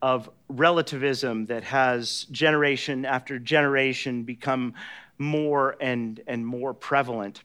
of 0.02 0.30
relativism 0.48 1.48
that 1.48 1.64
has 1.64 2.26
generation 2.26 3.06
after 3.06 3.40
generation 3.40 4.24
become 4.24 4.76
more 5.18 5.76
and, 5.82 6.22
and 6.28 6.46
more 6.46 6.74
prevalent. 6.74 7.44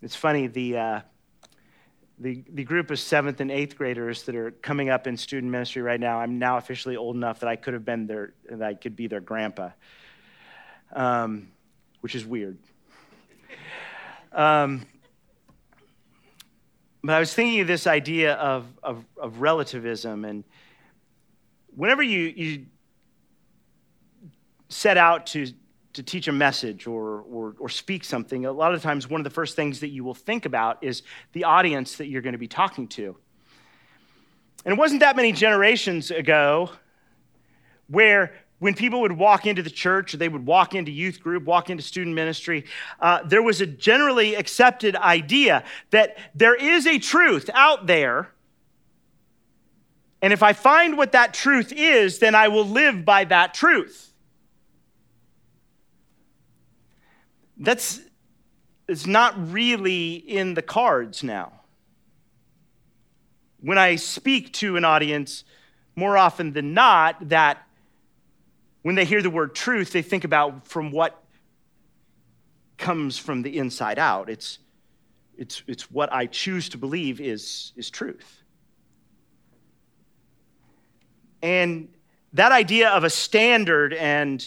It's 0.00 0.14
funny, 0.14 0.46
the, 0.46 0.76
uh, 0.78 1.00
the, 2.18 2.44
the 2.52 2.64
group 2.64 2.90
of 2.90 3.00
seventh 3.00 3.40
and 3.40 3.50
eighth 3.50 3.76
graders 3.76 4.22
that 4.22 4.36
are 4.36 4.52
coming 4.52 4.88
up 4.88 5.06
in 5.06 5.16
student 5.16 5.50
ministry 5.50 5.82
right 5.82 6.00
now, 6.00 6.20
I'm 6.20 6.38
now 6.38 6.56
officially 6.56 6.96
old 6.96 7.16
enough 7.16 7.40
that 7.40 7.48
I 7.48 7.56
could 7.56 7.74
have 7.74 7.84
been 7.84 8.06
their, 8.06 8.34
that 8.48 8.62
I 8.62 8.74
could 8.74 8.94
be 8.94 9.08
their 9.08 9.20
grandpa 9.20 9.70
um, 10.92 11.48
which 12.00 12.14
is 12.14 12.24
weird. 12.24 12.58
Um, 14.32 14.86
but 17.04 17.14
I 17.14 17.18
was 17.18 17.34
thinking 17.34 17.60
of 17.60 17.66
this 17.66 17.86
idea 17.86 18.34
of, 18.34 18.66
of, 18.82 19.04
of 19.16 19.40
relativism, 19.40 20.24
and 20.24 20.44
whenever 21.74 22.02
you, 22.02 22.32
you 22.36 22.66
set 24.68 24.96
out 24.96 25.26
to, 25.26 25.46
to 25.92 26.02
teach 26.02 26.28
a 26.28 26.32
message 26.32 26.86
or, 26.86 27.20
or, 27.22 27.54
or 27.58 27.68
speak 27.68 28.04
something, 28.04 28.46
a 28.46 28.52
lot 28.52 28.74
of 28.74 28.82
times 28.82 29.08
one 29.08 29.20
of 29.20 29.24
the 29.24 29.30
first 29.30 29.56
things 29.56 29.80
that 29.80 29.88
you 29.88 30.04
will 30.04 30.14
think 30.14 30.46
about 30.46 30.82
is 30.82 31.02
the 31.32 31.44
audience 31.44 31.96
that 31.96 32.06
you're 32.06 32.22
going 32.22 32.32
to 32.32 32.38
be 32.38 32.48
talking 32.48 32.88
to. 32.88 33.16
And 34.64 34.72
it 34.72 34.78
wasn't 34.78 35.00
that 35.00 35.16
many 35.16 35.32
generations 35.32 36.10
ago 36.10 36.70
where 37.88 38.32
when 38.62 38.74
people 38.74 39.00
would 39.00 39.10
walk 39.10 39.44
into 39.44 39.60
the 39.60 39.70
church, 39.70 40.12
they 40.12 40.28
would 40.28 40.46
walk 40.46 40.72
into 40.72 40.92
youth 40.92 41.20
group, 41.20 41.42
walk 41.42 41.68
into 41.68 41.82
student 41.82 42.14
ministry, 42.14 42.64
uh, 43.00 43.20
there 43.24 43.42
was 43.42 43.60
a 43.60 43.66
generally 43.66 44.36
accepted 44.36 44.94
idea 44.94 45.64
that 45.90 46.16
there 46.32 46.54
is 46.54 46.86
a 46.86 47.00
truth 47.00 47.50
out 47.54 47.88
there. 47.88 48.28
And 50.22 50.32
if 50.32 50.44
I 50.44 50.52
find 50.52 50.96
what 50.96 51.10
that 51.10 51.34
truth 51.34 51.72
is, 51.72 52.20
then 52.20 52.36
I 52.36 52.46
will 52.46 52.64
live 52.64 53.04
by 53.04 53.24
that 53.24 53.52
truth. 53.52 54.12
That's 57.56 58.00
it's 58.86 59.08
not 59.08 59.50
really 59.50 60.14
in 60.14 60.54
the 60.54 60.62
cards 60.62 61.24
now. 61.24 61.62
When 63.58 63.76
I 63.76 63.96
speak 63.96 64.52
to 64.54 64.76
an 64.76 64.84
audience, 64.84 65.42
more 65.96 66.16
often 66.16 66.52
than 66.52 66.74
not, 66.74 67.28
that 67.28 67.66
when 68.82 68.94
they 68.94 69.04
hear 69.04 69.22
the 69.22 69.30
word 69.30 69.54
truth, 69.54 69.92
they 69.92 70.02
think 70.02 70.24
about 70.24 70.66
from 70.66 70.90
what 70.90 71.22
comes 72.76 73.16
from 73.16 73.42
the 73.42 73.58
inside 73.58 73.98
out. 73.98 74.28
It's, 74.28 74.58
it's, 75.38 75.62
it's 75.66 75.90
what 75.90 76.12
I 76.12 76.26
choose 76.26 76.68
to 76.70 76.78
believe 76.78 77.20
is, 77.20 77.72
is 77.76 77.90
truth. 77.90 78.42
And 81.42 81.88
that 82.32 82.52
idea 82.52 82.88
of 82.90 83.04
a 83.04 83.10
standard 83.10 83.92
and, 83.94 84.44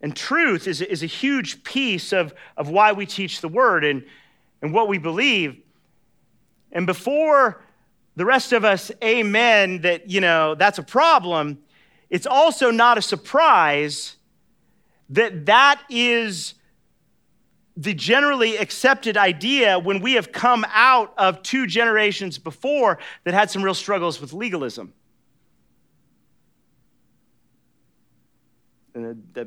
and 0.00 0.14
truth 0.14 0.66
is, 0.66 0.80
is 0.80 1.02
a 1.02 1.06
huge 1.06 1.62
piece 1.64 2.12
of, 2.12 2.34
of 2.56 2.68
why 2.68 2.92
we 2.92 3.06
teach 3.06 3.40
the 3.40 3.48
word 3.48 3.84
and, 3.84 4.04
and 4.62 4.72
what 4.72 4.88
we 4.88 4.98
believe. 4.98 5.60
And 6.72 6.86
before 6.86 7.62
the 8.16 8.24
rest 8.24 8.52
of 8.52 8.64
us 8.64 8.90
amen 9.02 9.82
that, 9.82 10.10
you 10.10 10.20
know, 10.20 10.54
that's 10.54 10.78
a 10.78 10.82
problem, 10.82 11.58
it's 12.10 12.26
also 12.26 12.70
not 12.70 12.98
a 12.98 13.02
surprise 13.02 14.16
that 15.10 15.46
that 15.46 15.82
is 15.88 16.54
the 17.76 17.94
generally 17.94 18.56
accepted 18.56 19.16
idea 19.16 19.78
when 19.78 20.00
we 20.00 20.14
have 20.14 20.32
come 20.32 20.66
out 20.70 21.14
of 21.16 21.42
two 21.42 21.66
generations 21.66 22.36
before 22.36 22.98
that 23.24 23.34
had 23.34 23.50
some 23.50 23.62
real 23.62 23.74
struggles 23.74 24.20
with 24.20 24.32
legalism. 24.32 24.92
And 28.94 29.32
I 29.36 29.44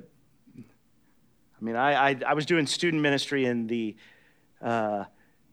mean, 1.60 1.76
I, 1.76 2.10
I, 2.12 2.18
I, 2.26 2.34
was 2.34 2.46
doing 2.46 2.66
student 2.66 3.04
ministry 3.04 3.46
in 3.46 3.68
the, 3.68 3.98
uh, 4.62 5.04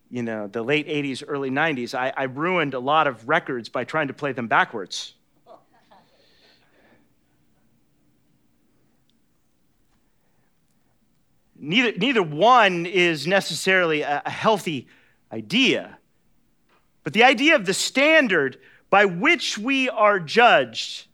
you 0.08 0.22
know, 0.22 0.46
the 0.46 0.62
late 0.62 0.86
80s, 0.86 1.24
early 1.26 1.50
90s. 1.50 1.94
I, 1.94 2.12
I 2.16 2.24
ruined 2.24 2.74
a 2.74 2.78
lot 2.78 3.08
of 3.08 3.28
records 3.28 3.68
by 3.68 3.82
trying 3.82 4.06
to 4.06 4.14
play 4.14 4.30
them 4.30 4.46
backwards. 4.46 5.14
Neither, 11.58 11.96
neither 11.98 12.22
one 12.22 12.86
is 12.86 13.26
necessarily 13.26 14.02
a, 14.02 14.22
a 14.24 14.30
healthy 14.30 14.88
idea. 15.32 15.98
But 17.04 17.12
the 17.12 17.24
idea 17.24 17.54
of 17.54 17.66
the 17.66 17.74
standard 17.74 18.58
by 18.90 19.04
which 19.04 19.58
we 19.58 19.88
are 19.88 20.18
judged, 20.18 21.06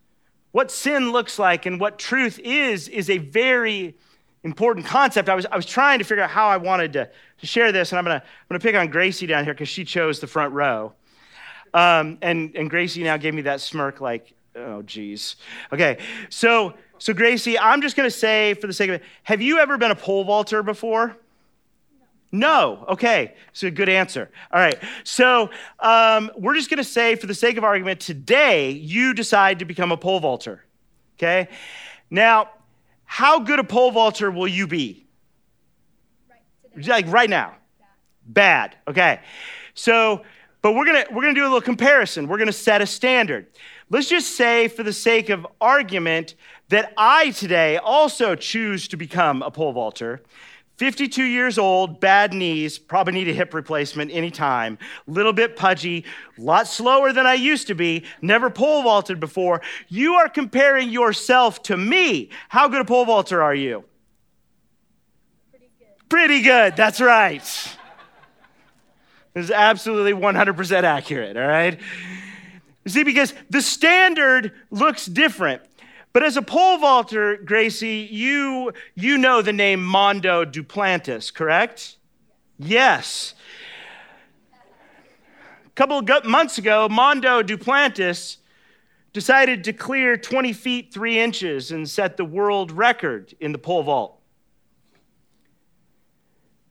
what 0.51 0.71
sin 0.71 1.11
looks 1.11 1.37
like 1.37 1.65
and 1.65 1.79
what 1.79 1.99
truth 1.99 2.39
is, 2.39 2.87
is 2.87 3.09
a 3.09 3.17
very 3.17 3.95
important 4.43 4.85
concept. 4.85 5.27
I 5.27 5.35
was, 5.35 5.45
I 5.47 5.55
was 5.55 5.65
trying 5.65 5.99
to 5.99 6.05
figure 6.05 6.23
out 6.23 6.29
how 6.29 6.47
I 6.47 6.57
wanted 6.57 6.93
to, 6.93 7.09
to 7.39 7.45
share 7.45 7.71
this, 7.71 7.91
and 7.91 7.99
I'm 7.99 8.05
to 8.05 8.11
I'm 8.13 8.21
gonna 8.49 8.59
pick 8.59 8.75
on 8.75 8.87
Gracie 8.87 9.25
down 9.25 9.43
here 9.43 9.53
because 9.53 9.67
she 9.67 9.83
chose 9.83 10.19
the 10.19 10.27
front 10.27 10.53
row. 10.53 10.93
Um, 11.73 12.19
and, 12.21 12.55
and 12.55 12.69
Gracie 12.69 13.03
now 13.03 13.17
gave 13.17 13.33
me 13.33 13.41
that 13.41 13.59
smirk 13.59 13.99
like, 13.99 14.33
oh, 14.55 14.81
geez. 14.83 15.35
Okay, 15.73 15.97
so, 16.29 16.73
so 16.97 17.13
Gracie, 17.13 17.57
I'm 17.59 17.81
just 17.81 17.95
going 17.95 18.09
to 18.09 18.15
say 18.15 18.53
for 18.55 18.67
the 18.67 18.73
sake 18.73 18.89
of 18.89 18.95
it, 18.95 19.03
have 19.23 19.41
you 19.41 19.59
ever 19.59 19.77
been 19.77 19.91
a 19.91 19.95
pole 19.95 20.23
vaulter 20.23 20.63
before? 20.63 21.17
No. 22.31 22.77
No. 22.77 22.85
Okay. 22.89 23.35
So 23.53 23.69
good 23.69 23.89
answer. 23.89 24.29
All 24.51 24.59
right. 24.59 24.77
So 25.03 25.49
um, 25.79 26.31
we're 26.37 26.55
just 26.55 26.69
going 26.69 26.77
to 26.77 26.83
say, 26.83 27.15
for 27.15 27.27
the 27.27 27.33
sake 27.33 27.57
of 27.57 27.63
argument, 27.63 27.99
today 27.99 28.71
you 28.71 29.13
decide 29.13 29.59
to 29.59 29.65
become 29.65 29.91
a 29.91 29.97
pole 29.97 30.19
vaulter. 30.19 30.63
Okay. 31.17 31.49
Now, 32.09 32.49
how 33.05 33.39
good 33.39 33.59
a 33.59 33.63
pole 33.63 33.91
vaulter 33.91 34.31
will 34.31 34.47
you 34.47 34.67
be? 34.67 35.05
Right 36.75 36.87
like 36.87 37.07
right 37.07 37.29
now. 37.29 37.55
Bad. 38.25 38.73
Bad. 38.73 38.75
Okay. 38.87 39.19
So, 39.73 40.23
but 40.61 40.73
we're 40.73 40.85
gonna 40.85 41.05
we're 41.11 41.21
gonna 41.21 41.33
do 41.33 41.43
a 41.43 41.43
little 41.43 41.61
comparison. 41.61 42.27
We're 42.27 42.37
gonna 42.37 42.51
set 42.51 42.81
a 42.81 42.85
standard. 42.85 43.47
Let's 43.89 44.09
just 44.09 44.35
say, 44.35 44.67
for 44.67 44.81
the 44.81 44.93
sake 44.93 45.29
of 45.29 45.45
argument, 45.61 46.33
that 46.69 46.93
I 46.97 47.31
today 47.31 47.77
also 47.77 48.35
choose 48.35 48.87
to 48.89 48.97
become 48.97 49.41
a 49.41 49.51
pole 49.51 49.73
vaulter. 49.73 50.21
52 50.77 51.23
years 51.23 51.57
old, 51.57 52.01
bad 52.01 52.33
knees, 52.33 52.77
probably 52.77 53.13
need 53.13 53.29
a 53.29 53.33
hip 53.33 53.53
replacement 53.53 54.11
anytime, 54.11 54.77
little 55.07 55.31
bit 55.31 55.55
pudgy, 55.55 56.03
a 56.37 56.41
lot 56.41 56.67
slower 56.67 57.13
than 57.13 57.25
I 57.25 57.35
used 57.35 57.67
to 57.67 57.75
be, 57.75 58.03
never 58.21 58.49
pole 58.49 58.83
vaulted 58.83 59.19
before. 59.19 59.61
You 59.87 60.15
are 60.15 60.27
comparing 60.27 60.89
yourself 60.89 61.63
to 61.63 61.77
me. 61.77 62.29
How 62.49 62.67
good 62.67 62.81
a 62.81 62.85
pole 62.85 63.05
vaulter 63.05 63.41
are 63.41 63.55
you? 63.55 63.85
Pretty 65.49 65.69
good. 65.79 66.09
Pretty 66.09 66.41
good, 66.41 66.75
that's 66.75 66.99
right. 66.99 67.43
This 69.33 69.45
is 69.45 69.51
absolutely 69.51 70.13
100% 70.13 70.83
accurate, 70.83 71.37
all 71.37 71.47
right? 71.47 71.79
See, 72.85 73.03
because 73.03 73.33
the 73.49 73.61
standard 73.61 74.51
looks 74.71 75.05
different. 75.05 75.61
But 76.15 76.23
as 76.23 76.37
a 76.37 76.41
pole 76.41 76.77
vaulter, 76.77 77.35
Gracie, 77.35 78.07
you, 78.09 78.71
you 78.93 79.17
know 79.17 79.41
the 79.41 79.51
name 79.51 79.83
Mondo 79.83 80.45
Duplantis, 80.45 81.33
correct? 81.33 81.97
Yes. 82.57 83.33
A 85.65 85.69
couple 85.75 85.97
of 85.97 86.23
months 86.23 86.57
ago, 86.57 86.87
Mondo 86.87 87.43
Duplantis 87.43 88.37
decided 89.11 89.65
to 89.65 89.73
clear 89.73 90.15
20 90.15 90.53
feet 90.53 90.93
3 90.93 91.19
inches 91.19 91.71
and 91.71 91.89
set 91.89 92.15
the 92.15 92.23
world 92.23 92.71
record 92.71 93.33
in 93.41 93.51
the 93.51 93.57
pole 93.57 93.83
vault. 93.83 94.17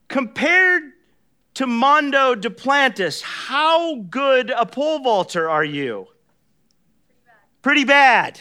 Compared 0.08 0.84
to 1.52 1.66
Mondo 1.66 2.34
Duplantis, 2.34 3.20
how 3.20 3.96
good 4.08 4.48
a 4.48 4.64
pole 4.64 5.00
vaulter 5.00 5.50
are 5.50 5.66
you? 5.66 6.06
Pretty 7.60 7.84
bad. 7.84 8.40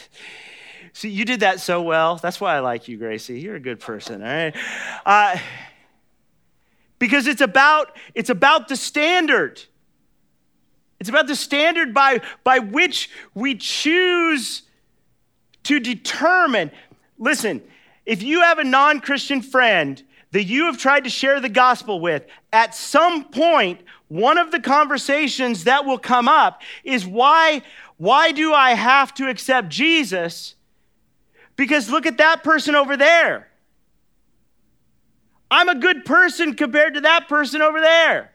See, 0.94 1.08
you 1.08 1.24
did 1.24 1.40
that 1.40 1.58
so 1.58 1.82
well. 1.82 2.16
That's 2.16 2.40
why 2.40 2.54
I 2.54 2.60
like 2.60 2.86
you, 2.86 2.96
Gracie. 2.96 3.40
You're 3.40 3.56
a 3.56 3.60
good 3.60 3.80
person, 3.80 4.22
all 4.22 4.28
right? 4.28 4.56
Uh, 5.04 5.36
because 7.00 7.26
it's 7.26 7.40
about, 7.40 7.96
it's 8.14 8.30
about 8.30 8.68
the 8.68 8.76
standard. 8.76 9.60
It's 11.00 11.08
about 11.08 11.26
the 11.26 11.34
standard 11.34 11.94
by, 11.94 12.20
by 12.44 12.60
which 12.60 13.10
we 13.34 13.56
choose 13.56 14.62
to 15.64 15.80
determine. 15.80 16.70
Listen, 17.18 17.60
if 18.06 18.22
you 18.22 18.42
have 18.42 18.60
a 18.60 18.64
non 18.64 19.00
Christian 19.00 19.42
friend 19.42 20.00
that 20.30 20.44
you 20.44 20.66
have 20.66 20.78
tried 20.78 21.02
to 21.04 21.10
share 21.10 21.40
the 21.40 21.48
gospel 21.48 21.98
with, 21.98 22.24
at 22.52 22.72
some 22.72 23.24
point, 23.24 23.80
one 24.06 24.38
of 24.38 24.52
the 24.52 24.60
conversations 24.60 25.64
that 25.64 25.84
will 25.84 25.98
come 25.98 26.28
up 26.28 26.62
is 26.84 27.04
why, 27.04 27.62
why 27.96 28.30
do 28.30 28.54
I 28.54 28.74
have 28.74 29.12
to 29.14 29.28
accept 29.28 29.70
Jesus 29.70 30.54
because 31.56 31.90
look 31.90 32.06
at 32.06 32.18
that 32.18 32.42
person 32.42 32.74
over 32.74 32.96
there. 32.96 33.48
I'm 35.50 35.68
a 35.68 35.74
good 35.74 36.04
person 36.04 36.54
compared 36.54 36.94
to 36.94 37.02
that 37.02 37.28
person 37.28 37.62
over 37.62 37.80
there. 37.80 38.32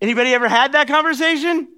Anybody 0.00 0.34
ever 0.34 0.48
had 0.48 0.72
that 0.72 0.88
conversation? 0.88 1.68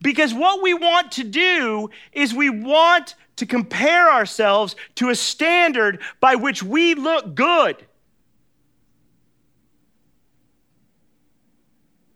Because 0.00 0.34
what 0.34 0.62
we 0.62 0.74
want 0.74 1.12
to 1.12 1.24
do 1.24 1.90
is 2.12 2.34
we 2.34 2.50
want 2.50 3.14
to 3.36 3.46
compare 3.46 4.10
ourselves 4.10 4.76
to 4.96 5.10
a 5.10 5.14
standard 5.14 6.00
by 6.20 6.34
which 6.36 6.62
we 6.62 6.94
look 6.94 7.34
good. 7.34 7.84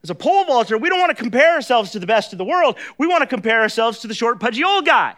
As 0.03 0.11
a 0.11 0.15
pole 0.15 0.45
vaulter, 0.45 0.79
we 0.79 0.89
don't 0.89 1.01
want 1.01 1.17
to 1.17 1.23
compare 1.23 1.55
ourselves 1.55 1.91
to 1.91 1.99
the 1.99 2.07
best 2.07 2.33
of 2.33 2.39
the 2.39 2.45
world. 2.45 2.79
We 2.99 3.07
want 3.07 3.23
to 3.23 3.27
compare 3.27 3.61
ourselves 3.61 3.99
to 4.01 4.07
the 4.07 4.15
short, 4.15 4.41
pudgy 4.41 4.65
old 4.65 4.87
guy. 4.87 5.17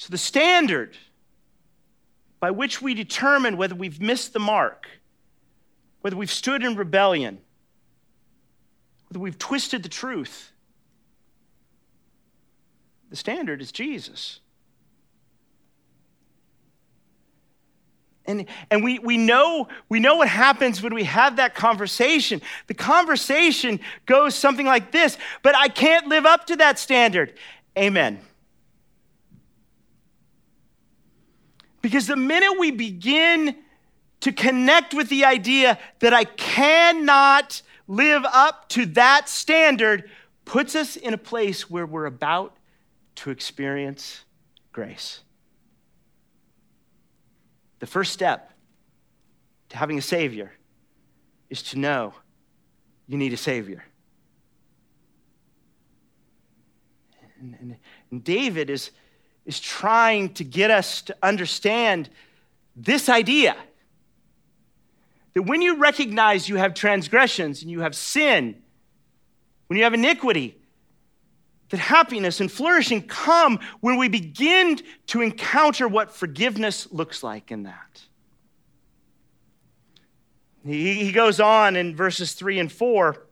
So, 0.00 0.08
the 0.08 0.16
standard 0.16 0.96
by 2.40 2.52
which 2.52 2.80
we 2.80 2.94
determine 2.94 3.58
whether 3.58 3.74
we've 3.74 4.00
missed 4.00 4.32
the 4.32 4.38
mark, 4.38 4.88
whether 6.00 6.16
we've 6.16 6.30
stood 6.30 6.64
in 6.64 6.74
rebellion, 6.74 7.38
whether 9.10 9.20
we've 9.20 9.38
twisted 9.38 9.82
the 9.82 9.90
truth, 9.90 10.52
the 13.10 13.16
standard 13.16 13.60
is 13.60 13.72
Jesus. 13.72 14.40
And, 18.24 18.46
and 18.70 18.82
we, 18.82 19.00
we, 19.00 19.18
know, 19.18 19.68
we 19.90 20.00
know 20.00 20.16
what 20.16 20.28
happens 20.28 20.82
when 20.82 20.94
we 20.94 21.04
have 21.04 21.36
that 21.36 21.54
conversation. 21.54 22.40
The 22.68 22.74
conversation 22.74 23.80
goes 24.06 24.34
something 24.34 24.64
like 24.64 24.92
this, 24.92 25.18
but 25.42 25.54
I 25.54 25.68
can't 25.68 26.06
live 26.06 26.24
up 26.24 26.46
to 26.46 26.56
that 26.56 26.78
standard. 26.78 27.34
Amen. 27.76 28.20
Because 31.82 32.06
the 32.06 32.16
minute 32.16 32.58
we 32.58 32.70
begin 32.70 33.56
to 34.20 34.32
connect 34.32 34.92
with 34.92 35.08
the 35.08 35.24
idea 35.24 35.78
that 36.00 36.12
I 36.12 36.24
cannot 36.24 37.62
live 37.88 38.24
up 38.24 38.68
to 38.68 38.86
that 38.86 39.28
standard, 39.28 40.08
puts 40.44 40.74
us 40.74 40.96
in 40.96 41.14
a 41.14 41.18
place 41.18 41.70
where 41.70 41.86
we're 41.86 42.06
about 42.06 42.56
to 43.16 43.30
experience 43.30 44.24
grace. 44.72 45.20
The 47.80 47.86
first 47.86 48.12
step 48.12 48.52
to 49.70 49.76
having 49.76 49.98
a 49.98 50.02
Savior 50.02 50.52
is 51.48 51.62
to 51.62 51.78
know 51.78 52.14
you 53.06 53.16
need 53.16 53.32
a 53.32 53.36
Savior. 53.36 53.84
And, 57.40 57.56
and, 57.58 57.76
and 58.10 58.22
David 58.22 58.70
is 58.70 58.90
is 59.46 59.58
trying 59.60 60.32
to 60.34 60.44
get 60.44 60.70
us 60.70 61.02
to 61.02 61.16
understand 61.22 62.08
this 62.76 63.08
idea 63.08 63.56
that 65.34 65.42
when 65.42 65.62
you 65.62 65.76
recognize 65.76 66.48
you 66.48 66.56
have 66.56 66.74
transgressions 66.74 67.62
and 67.62 67.70
you 67.70 67.80
have 67.80 67.94
sin, 67.94 68.60
when 69.68 69.76
you 69.76 69.84
have 69.84 69.94
iniquity, 69.94 70.56
that 71.70 71.78
happiness 71.78 72.40
and 72.40 72.50
flourishing 72.50 73.00
come 73.02 73.60
when 73.80 73.96
we 73.96 74.08
begin 74.08 74.78
to 75.06 75.22
encounter 75.22 75.86
what 75.86 76.10
forgiveness 76.10 76.88
looks 76.90 77.22
like 77.22 77.50
in 77.50 77.62
that. 77.62 78.02
He, 80.64 81.10
goes 81.12 81.40
on 81.40 81.74
in 81.76 81.96
verses 81.96 82.34
three 82.34 82.58
and 82.58 82.70
four, 82.70 83.26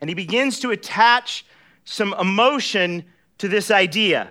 and 0.00 0.08
he 0.08 0.14
begins 0.14 0.60
to 0.60 0.70
attach 0.70 1.44
some 1.84 2.14
emotion 2.14 3.04
to 3.38 3.48
this 3.48 3.70
idea. 3.70 4.30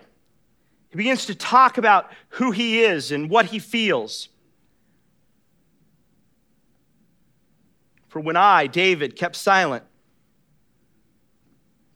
He 0.91 0.97
begins 0.97 1.25
to 1.27 1.35
talk 1.35 1.77
about 1.77 2.11
who 2.29 2.51
he 2.51 2.83
is 2.83 3.11
and 3.11 3.29
what 3.29 3.45
he 3.45 3.59
feels. 3.59 4.27
For 8.09 8.19
when 8.19 8.35
I, 8.35 8.67
David, 8.67 9.15
kept 9.15 9.37
silent, 9.37 9.85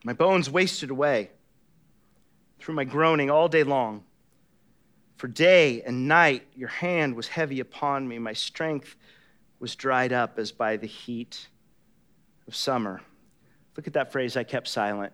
my 0.06 0.14
bones 0.14 0.50
wasted 0.50 0.90
away 0.90 1.32
through 2.60 2.76
my 2.76 2.86
groaning 2.86 3.30
all 3.30 3.50
day 3.50 3.64
long. 3.64 4.06
For 5.18 5.28
day 5.28 5.82
and 5.82 6.08
night 6.08 6.48
your 6.56 6.70
hand 6.70 7.16
was 7.16 7.28
heavy 7.28 7.60
upon 7.60 8.08
me. 8.08 8.18
My 8.18 8.34
strength 8.34 8.96
was 9.60 9.76
dried 9.76 10.14
up 10.14 10.40
as 10.40 10.54
by 10.54 10.78
the 10.78 10.88
heat 10.88 11.50
of 12.48 12.56
summer. 12.56 13.02
Look 13.76 13.88
at 13.88 13.94
that 13.94 14.14
phrase, 14.14 14.38
I 14.38 14.44
kept 14.44 14.70
silent. 14.70 15.12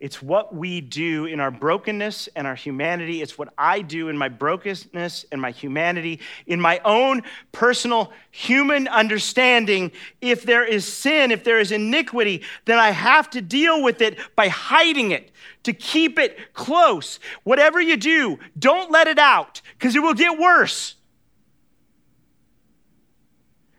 It's 0.00 0.22
what 0.22 0.54
we 0.54 0.80
do 0.80 1.26
in 1.26 1.40
our 1.40 1.50
brokenness 1.50 2.28
and 2.36 2.46
our 2.46 2.54
humanity. 2.54 3.20
It's 3.20 3.36
what 3.36 3.52
I 3.58 3.82
do 3.82 4.08
in 4.08 4.16
my 4.16 4.28
brokenness 4.28 5.26
and 5.32 5.40
my 5.40 5.50
humanity, 5.50 6.20
in 6.46 6.60
my 6.60 6.80
own 6.84 7.22
personal 7.52 8.12
human 8.30 8.86
understanding. 8.88 9.90
If 10.20 10.44
there 10.44 10.64
is 10.64 10.84
sin, 10.84 11.30
if 11.30 11.42
there 11.42 11.58
is 11.58 11.72
iniquity, 11.72 12.42
then 12.64 12.78
I 12.78 12.90
have 12.90 13.28
to 13.30 13.40
deal 13.40 13.82
with 13.82 14.00
it 14.00 14.18
by 14.36 14.48
hiding 14.48 15.10
it, 15.10 15.32
to 15.64 15.72
keep 15.72 16.18
it 16.18 16.54
close. 16.54 17.18
Whatever 17.42 17.80
you 17.80 17.96
do, 17.96 18.38
don't 18.58 18.90
let 18.92 19.08
it 19.08 19.18
out 19.18 19.60
because 19.72 19.96
it 19.96 20.00
will 20.00 20.14
get 20.14 20.38
worse. 20.38 20.94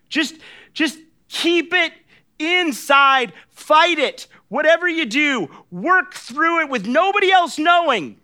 Just, 0.09 0.35
just 0.73 0.97
keep 1.29 1.73
it 1.73 1.93
inside, 2.39 3.33
fight 3.49 3.99
it, 3.99 4.27
Whatever 4.49 4.87
you 4.87 5.05
do, 5.05 5.49
work 5.69 6.15
through 6.15 6.61
it 6.61 6.69
with 6.69 6.87
nobody 6.87 7.31
else 7.31 7.59
knowing. 7.59 8.19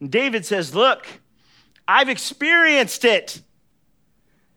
And 0.00 0.10
David 0.10 0.44
says, 0.44 0.74
Look, 0.74 1.06
I've 1.86 2.08
experienced 2.08 3.04
it. 3.04 3.40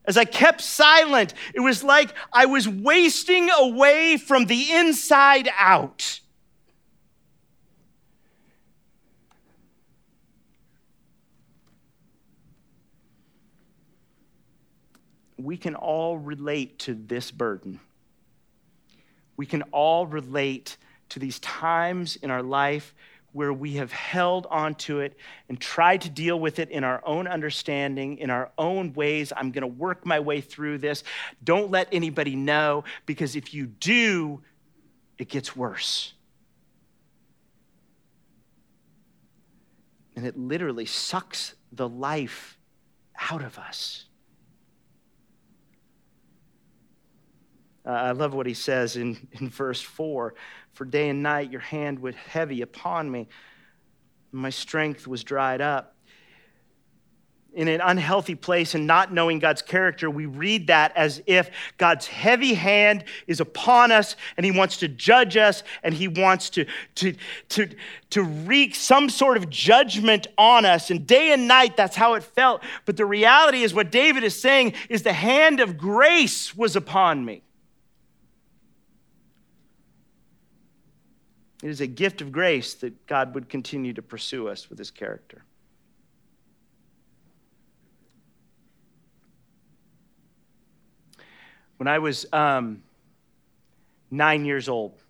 As 0.06 0.18
I 0.18 0.26
kept 0.26 0.60
silent, 0.62 1.34
it 1.54 1.62
was 1.62 1.84
like 1.84 2.14
I 2.34 2.48
was 2.48 2.68
wasting 2.68 3.50
away 3.52 4.18
from 4.18 4.48
the 4.48 4.72
inside 4.72 5.50
out. 5.58 6.20
We 15.44 15.58
can 15.58 15.76
all 15.76 16.18
relate 16.18 16.80
to 16.80 16.94
this 16.94 17.32
burden. 17.32 17.80
We 19.36 19.46
can 19.46 19.64
all 19.72 20.06
relate 20.06 20.78
to 21.10 21.20
these 21.20 21.40
times 21.40 22.16
in 22.16 22.32
our 22.32 22.44
life 22.44 22.94
where 23.34 23.52
we 23.52 23.74
have 23.74 23.92
held 23.92 24.46
onto 24.52 25.00
it 25.00 25.18
and 25.50 25.60
tried 25.60 26.02
to 26.02 26.10
deal 26.10 26.40
with 26.40 26.60
it 26.60 26.70
in 26.70 26.84
our 26.84 27.02
own 27.04 27.28
understanding, 27.28 28.20
in 28.20 28.30
our 28.30 28.52
own 28.60 28.94
ways. 28.94 29.34
I'm 29.36 29.52
going 29.52 29.62
to 29.62 29.68
work 29.68 30.06
my 30.06 30.20
way 30.20 30.40
through 30.40 30.78
this. 30.78 31.04
Don't 31.44 31.72
let 31.72 31.88
anybody 31.92 32.36
know, 32.36 32.84
because 33.08 33.36
if 33.36 33.54
you 33.54 33.66
do, 33.66 34.42
it 35.18 35.30
gets 35.30 35.56
worse. 35.56 36.14
And 40.16 40.28
it 40.28 40.38
literally 40.38 40.86
sucks 40.86 41.56
the 41.72 41.90
life 41.90 42.60
out 43.32 43.42
of 43.42 43.58
us. 43.58 44.06
Uh, 47.86 47.92
I 47.92 48.12
love 48.12 48.34
what 48.34 48.46
he 48.46 48.54
says 48.54 48.96
in, 48.96 49.28
in 49.34 49.50
verse 49.50 49.82
4 49.82 50.34
For 50.74 50.86
day 50.86 51.10
and 51.10 51.22
night 51.22 51.52
your 51.52 51.62
hand 51.62 52.00
was 52.00 52.16
heavy 52.16 52.62
upon 52.62 53.12
me, 53.12 53.28
my 54.32 54.50
strength 54.50 55.08
was 55.08 55.24
dried 55.24 55.62
up. 55.62 55.90
In 57.56 57.68
an 57.68 57.82
unhealthy 57.82 58.34
place 58.34 58.74
and 58.74 58.88
not 58.88 59.14
knowing 59.14 59.38
God's 59.38 59.62
character, 59.62 60.10
we 60.10 60.26
read 60.26 60.68
that 60.68 60.92
as 60.98 61.22
if 61.28 61.52
God's 61.78 62.08
heavy 62.08 62.56
hand 62.56 63.04
is 63.28 63.40
upon 63.40 63.92
us 63.92 64.16
and 64.38 64.44
He 64.44 64.52
wants 64.52 64.78
to 64.78 64.88
judge 64.88 65.38
us 65.38 65.62
and 65.84 65.94
He 65.94 66.08
wants 66.08 66.50
to, 66.52 66.66
to, 66.96 67.14
to, 67.50 67.70
to 68.10 68.24
wreak 68.24 68.74
some 68.74 69.08
sort 69.08 69.38
of 69.38 69.52
judgment 69.52 70.26
on 70.36 70.66
us. 70.66 70.90
And 70.90 71.06
day 71.06 71.32
and 71.32 71.48
night, 71.48 71.78
that's 71.78 71.96
how 71.96 72.16
it 72.16 72.24
felt. 72.24 72.64
But 72.86 72.98
the 72.98 73.06
reality 73.06 73.62
is, 73.62 73.72
what 73.72 73.92
David 73.92 74.24
is 74.24 74.42
saying 74.42 74.74
is 74.90 75.04
the 75.04 75.14
hand 75.14 75.60
of 75.60 75.78
grace 75.78 76.56
was 76.56 76.76
upon 76.76 77.24
me. 77.24 77.44
It 81.64 81.70
is 81.70 81.80
a 81.80 81.88
gift 81.88 82.20
of 82.20 82.34
grace 82.34 82.74
that 82.76 83.08
God 83.08 83.34
would 83.36 83.48
continue 83.48 83.94
to 83.94 84.02
pursue 84.02 84.50
us 84.50 84.70
with 84.70 84.78
his 84.78 84.92
character. 84.92 85.46
When 91.78 91.88
I 91.88 92.00
was 92.00 92.26
um, 92.34 92.84
nine 94.12 94.44
years 94.44 94.68
old, 94.68 95.02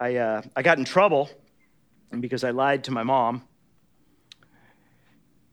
I, 0.00 0.16
uh, 0.16 0.40
I 0.56 0.62
got 0.62 0.78
in 0.78 0.86
trouble 0.86 1.28
because 2.18 2.42
I 2.42 2.52
lied 2.52 2.84
to 2.84 2.90
my 2.90 3.02
mom. 3.02 3.42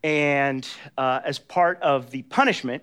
And 0.05 0.65
uh, 0.97 1.19
as 1.25 1.37
part 1.37 1.81
of 1.81 2.11
the 2.11 2.21
punishment, 2.21 2.81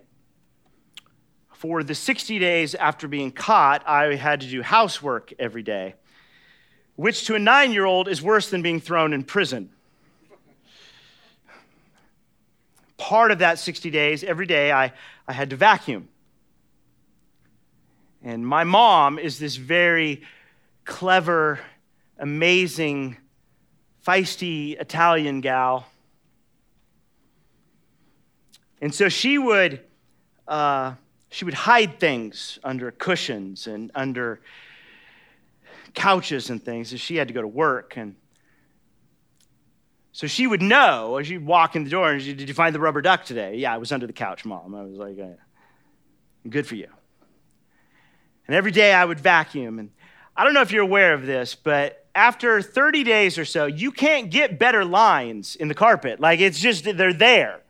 for 1.55 1.83
the 1.83 1.95
60 1.95 2.39
days 2.39 2.75
after 2.75 3.09
being 3.09 3.31
caught, 3.31 3.89
I 3.89 4.17
had 4.17 4.43
to 4.43 4.47
do 4.47 4.61
housework 4.61 5.33
every 5.39 5.63
day 5.63 5.95
which 6.97 7.27
to 7.27 7.35
a 7.35 7.39
nine 7.39 7.73
year 7.73 7.85
old 7.85 8.09
is 8.09 8.23
worse 8.23 8.51
than 8.51 8.63
being 8.63 8.81
thrown 8.81 9.13
in 9.13 9.25
prison. 9.25 9.71
Part 12.97 13.31
of 13.31 13.41
that 13.41 13.59
60 13.59 13.91
days, 13.91 14.23
every 14.23 14.47
day, 14.47 14.71
I, 14.71 14.93
I 15.27 15.33
had 15.33 15.51
to 15.51 15.57
vacuum. 15.57 16.09
And 18.23 18.47
my 18.47 18.63
mom 18.63 19.19
is 19.19 19.39
this 19.39 19.57
very 19.57 20.23
clever, 20.85 21.59
amazing, 22.19 23.17
feisty 24.07 24.81
Italian 24.81 25.41
gal. 25.41 25.87
And 28.81 28.95
so 28.95 29.09
she 29.09 29.39
would, 29.39 29.81
uh, 30.47 30.95
she 31.31 31.45
would 31.45 31.55
hide 31.55 31.99
things 31.99 32.61
under 32.63 32.91
cushions 32.93 33.67
and 33.67 33.91
under 33.95 34.41
couches 35.95 36.51
and 36.51 36.63
things, 36.63 36.93
and 36.93 37.01
she 37.01 37.17
had 37.17 37.29
to 37.29 37.35
go 37.35 37.43
to 37.43 37.49
work. 37.49 37.97
And 37.97 38.17
so 40.13 40.27
she 40.27 40.47
would 40.47 40.63
know 40.63 41.17
as 41.17 41.29
you'd 41.29 41.45
walk 41.45 41.77
in 41.77 41.85
the 41.85 41.91
door, 41.91 42.13
and 42.13 42.23
she, 42.23 42.35
did 42.35 42.49
you 42.49 42.55
find 42.55 42.75
the 42.75 42.81
rubber 42.81 43.03
duck 43.03 43.25
today? 43.25 43.57
Yeah, 43.57 43.75
I 43.75 43.79
was 43.79 43.93
under 43.93 44.07
the 44.07 44.13
couch, 44.13 44.45
mom. 44.45 44.75
I 44.75 44.83
was 44.83 44.97
like, 44.97 45.19
uh, 45.19 45.37
good 46.49 46.67
for 46.67 46.75
you. 46.75 46.89
And 48.47 48.57
every 48.57 48.73
day 48.73 48.93
I 48.93 49.05
would 49.05 49.21
vacuum. 49.21 49.79
And 49.79 49.91
I 50.37 50.45
don't 50.45 50.55
know 50.55 50.61
if 50.63 50.73
you're 50.73 50.83
aware 50.83 51.15
of 51.15 51.27
this, 51.27 51.55
but 51.55 52.07
after 52.15 52.61
30 52.61 53.05
days 53.05 53.39
or 53.39 53.45
so, 53.45 53.67
you 53.67 53.91
can't 53.91 54.31
get 54.31 54.59
better 54.59 54.85
lines 54.85 55.57
in 55.57 55.69
the 55.69 55.75
carpet. 55.75 56.21
Like 56.21 56.41
it's 56.41 56.59
just, 56.59 56.85
they're 56.85 57.13
there. 57.13 57.61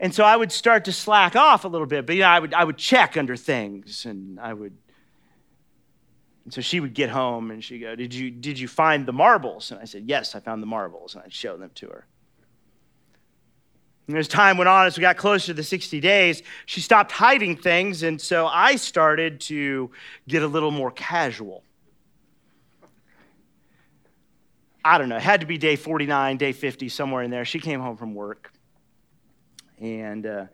And 0.00 0.12
so 0.12 0.24
I 0.24 0.36
would 0.36 0.50
start 0.50 0.86
to 0.86 0.92
slack 0.92 1.36
off 1.36 1.64
a 1.64 1.68
little 1.68 1.86
bit, 1.86 2.06
but 2.06 2.16
you 2.16 2.22
know, 2.22 2.28
I 2.28 2.40
would, 2.40 2.54
I 2.54 2.64
would 2.64 2.76
check 2.76 3.16
under 3.16 3.36
things 3.36 4.04
and 4.04 4.40
I 4.40 4.52
would 4.52 4.76
and 6.44 6.52
so 6.52 6.60
she 6.60 6.80
would 6.80 6.94
get 6.94 7.10
home 7.10 7.50
and 7.50 7.62
she'd 7.62 7.78
go, 7.78 7.94
Did 7.94 8.12
you, 8.12 8.30
did 8.30 8.58
you 8.58 8.68
find 8.68 9.06
the 9.06 9.12
marbles? 9.12 9.70
And 9.70 9.80
I 9.80 9.84
said, 9.84 10.04
Yes, 10.06 10.34
I 10.34 10.40
found 10.40 10.62
the 10.62 10.66
marbles. 10.66 11.14
And 11.14 11.22
I'd 11.24 11.32
show 11.32 11.56
them 11.56 11.70
to 11.76 11.88
her. 11.88 12.06
And 14.08 14.18
as 14.18 14.26
time 14.26 14.58
went 14.58 14.68
on, 14.68 14.86
as 14.86 14.96
we 14.96 15.00
got 15.00 15.16
closer 15.16 15.46
to 15.48 15.54
the 15.54 15.62
60 15.62 16.00
days, 16.00 16.42
she 16.66 16.80
stopped 16.80 17.12
hiding 17.12 17.56
things. 17.56 18.02
And 18.02 18.20
so 18.20 18.46
I 18.46 18.74
started 18.76 19.40
to 19.42 19.90
get 20.26 20.42
a 20.42 20.46
little 20.46 20.72
more 20.72 20.90
casual. 20.90 21.62
I 24.84 24.98
don't 24.98 25.08
know, 25.08 25.16
it 25.16 25.22
had 25.22 25.40
to 25.42 25.46
be 25.46 25.58
day 25.58 25.76
49, 25.76 26.38
day 26.38 26.50
50, 26.50 26.88
somewhere 26.88 27.22
in 27.22 27.30
there. 27.30 27.44
She 27.44 27.60
came 27.60 27.80
home 27.80 27.96
from 27.96 28.14
work. 28.14 28.52
And 29.78 30.26
uh, 30.26 30.46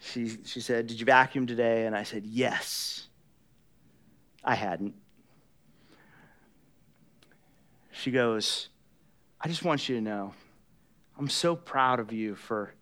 she, 0.00 0.38
she 0.44 0.62
said, 0.62 0.86
Did 0.86 0.98
you 0.98 1.04
vacuum 1.04 1.46
today? 1.46 1.84
And 1.84 1.94
I 1.94 2.02
said, 2.04 2.24
Yes. 2.24 3.05
I 4.46 4.54
hadn't. 4.54 4.94
She 7.90 8.10
goes, 8.12 8.68
I 9.40 9.48
just 9.48 9.64
want 9.64 9.88
you 9.88 9.96
to 9.96 10.00
know, 10.00 10.32
I'm 11.18 11.28
so 11.28 11.56
proud 11.56 11.98
of 11.98 12.12
you 12.12 12.36
for 12.36 12.72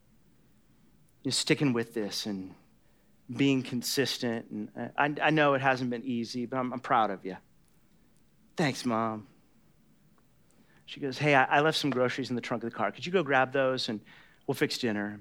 you 1.22 1.30
sticking 1.30 1.72
with 1.72 1.94
this 1.94 2.26
and 2.26 2.54
being 3.34 3.62
consistent. 3.62 4.50
And 4.50 4.68
uh, 4.78 4.88
I, 4.98 5.14
I 5.22 5.30
know 5.30 5.54
it 5.54 5.62
hasn't 5.62 5.88
been 5.88 6.04
easy, 6.04 6.44
but 6.46 6.58
I'm, 6.58 6.72
I'm 6.72 6.80
proud 6.80 7.10
of 7.10 7.24
you. 7.24 7.36
Thanks, 8.56 8.84
Mom. 8.84 9.26
She 10.84 11.00
goes, 11.00 11.16
Hey, 11.16 11.34
I, 11.34 11.44
I 11.44 11.60
left 11.60 11.78
some 11.78 11.90
groceries 11.90 12.28
in 12.28 12.36
the 12.36 12.42
trunk 12.42 12.62
of 12.62 12.70
the 12.70 12.76
car. 12.76 12.92
Could 12.92 13.06
you 13.06 13.12
go 13.12 13.22
grab 13.22 13.52
those 13.52 13.88
and 13.88 14.00
we'll 14.46 14.54
fix 14.54 14.76
dinner? 14.76 15.20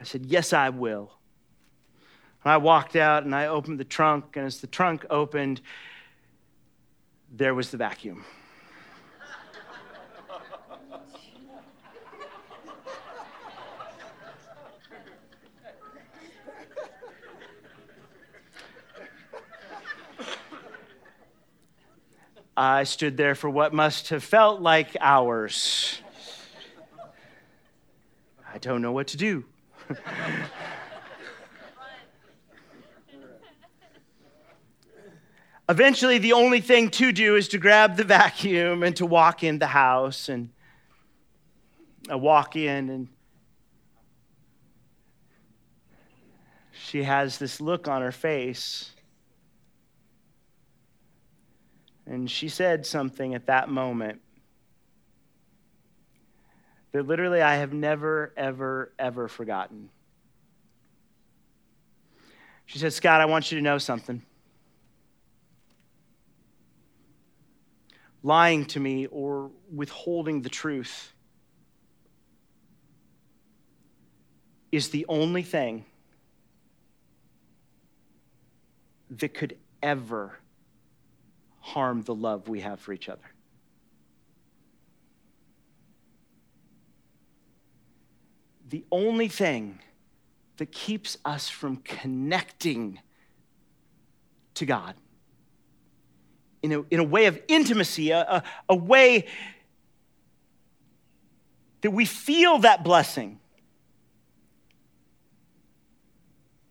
I 0.00 0.04
said, 0.04 0.26
Yes, 0.26 0.52
I 0.52 0.68
will. 0.68 1.12
And 2.44 2.52
I 2.52 2.58
walked 2.58 2.94
out 2.94 3.24
and 3.24 3.34
I 3.34 3.46
opened 3.46 3.80
the 3.80 3.84
trunk, 3.84 4.36
and 4.36 4.44
as 4.44 4.60
the 4.60 4.66
trunk 4.66 5.06
opened, 5.08 5.62
there 7.32 7.54
was 7.54 7.70
the 7.70 7.78
vacuum. 7.78 8.24
I 22.56 22.84
stood 22.84 23.16
there 23.16 23.34
for 23.34 23.50
what 23.50 23.72
must 23.72 24.10
have 24.10 24.22
felt 24.22 24.60
like 24.60 24.96
hours. 25.00 25.98
I 28.52 28.58
don't 28.58 28.80
know 28.80 28.92
what 28.92 29.08
to 29.08 29.16
do. 29.16 29.44
Eventually, 35.68 36.18
the 36.18 36.34
only 36.34 36.60
thing 36.60 36.90
to 36.90 37.10
do 37.10 37.36
is 37.36 37.48
to 37.48 37.58
grab 37.58 37.96
the 37.96 38.04
vacuum 38.04 38.82
and 38.82 38.94
to 38.96 39.06
walk 39.06 39.42
in 39.42 39.58
the 39.58 39.66
house. 39.66 40.28
And 40.28 40.50
I 42.10 42.16
walk 42.16 42.54
in, 42.54 42.90
and 42.90 43.08
she 46.72 47.02
has 47.02 47.38
this 47.38 47.62
look 47.62 47.88
on 47.88 48.02
her 48.02 48.12
face. 48.12 48.90
And 52.06 52.30
she 52.30 52.50
said 52.50 52.84
something 52.84 53.34
at 53.34 53.46
that 53.46 53.70
moment 53.70 54.20
that 56.92 57.06
literally 57.06 57.40
I 57.40 57.56
have 57.56 57.72
never, 57.72 58.34
ever, 58.36 58.92
ever 58.98 59.28
forgotten. 59.28 59.88
She 62.66 62.78
said, 62.78 62.92
Scott, 62.92 63.22
I 63.22 63.24
want 63.24 63.50
you 63.50 63.56
to 63.58 63.64
know 63.64 63.78
something. 63.78 64.22
Lying 68.26 68.64
to 68.64 68.80
me 68.80 69.06
or 69.06 69.50
withholding 69.70 70.40
the 70.40 70.48
truth 70.48 71.12
is 74.72 74.88
the 74.88 75.04
only 75.10 75.42
thing 75.42 75.84
that 79.10 79.34
could 79.34 79.58
ever 79.82 80.38
harm 81.60 82.00
the 82.00 82.14
love 82.14 82.48
we 82.48 82.60
have 82.60 82.80
for 82.80 82.94
each 82.94 83.10
other. 83.10 83.20
The 88.70 88.86
only 88.90 89.28
thing 89.28 89.80
that 90.56 90.72
keeps 90.72 91.18
us 91.26 91.50
from 91.50 91.76
connecting 91.76 93.00
to 94.54 94.64
God 94.64 94.94
in 96.64 96.72
a, 96.72 96.82
in 96.90 96.98
a 96.98 97.04
way 97.04 97.26
of 97.26 97.38
intimacy, 97.46 98.10
a, 98.10 98.20
a, 98.20 98.42
a 98.70 98.74
way 98.74 99.26
that 101.82 101.90
we 101.90 102.06
feel 102.06 102.58
that 102.60 102.82
blessing 102.82 103.38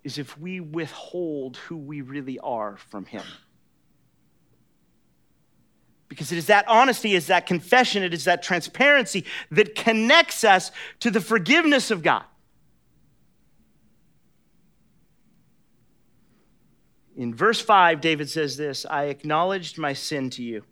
is 0.03 0.17
if 0.17 0.36
we 0.39 0.60
withhold 0.60 1.58
who 1.58 1.77
we 1.77 2.01
really 2.01 2.39
are 2.39 2.75
from 2.89 3.06
Him. 3.06 3.21
Because 6.10 6.32
it 6.32 6.39
is 6.39 6.47
that 6.47 6.67
honesty, 6.67 7.13
it 7.13 7.17
is 7.17 7.27
that 7.27 7.45
confession, 7.45 8.01
it 8.01 8.15
is 8.15 8.23
that 8.23 8.41
transparency 8.41 9.25
that 9.51 9.75
connects 9.75 10.43
us 10.43 10.71
to 11.01 11.12
the 11.12 11.21
forgiveness 11.21 11.91
of 11.91 12.01
God. 12.01 12.23
In 17.15 17.34
verse 17.34 17.62
5, 17.62 18.02
David 18.02 18.30
says 18.30 18.58
this 18.58 18.86
I 18.86 19.06
acknowledged 19.06 19.78
my 19.78 19.93
sin 19.93 20.30
to 20.32 20.43
you. 20.43 20.63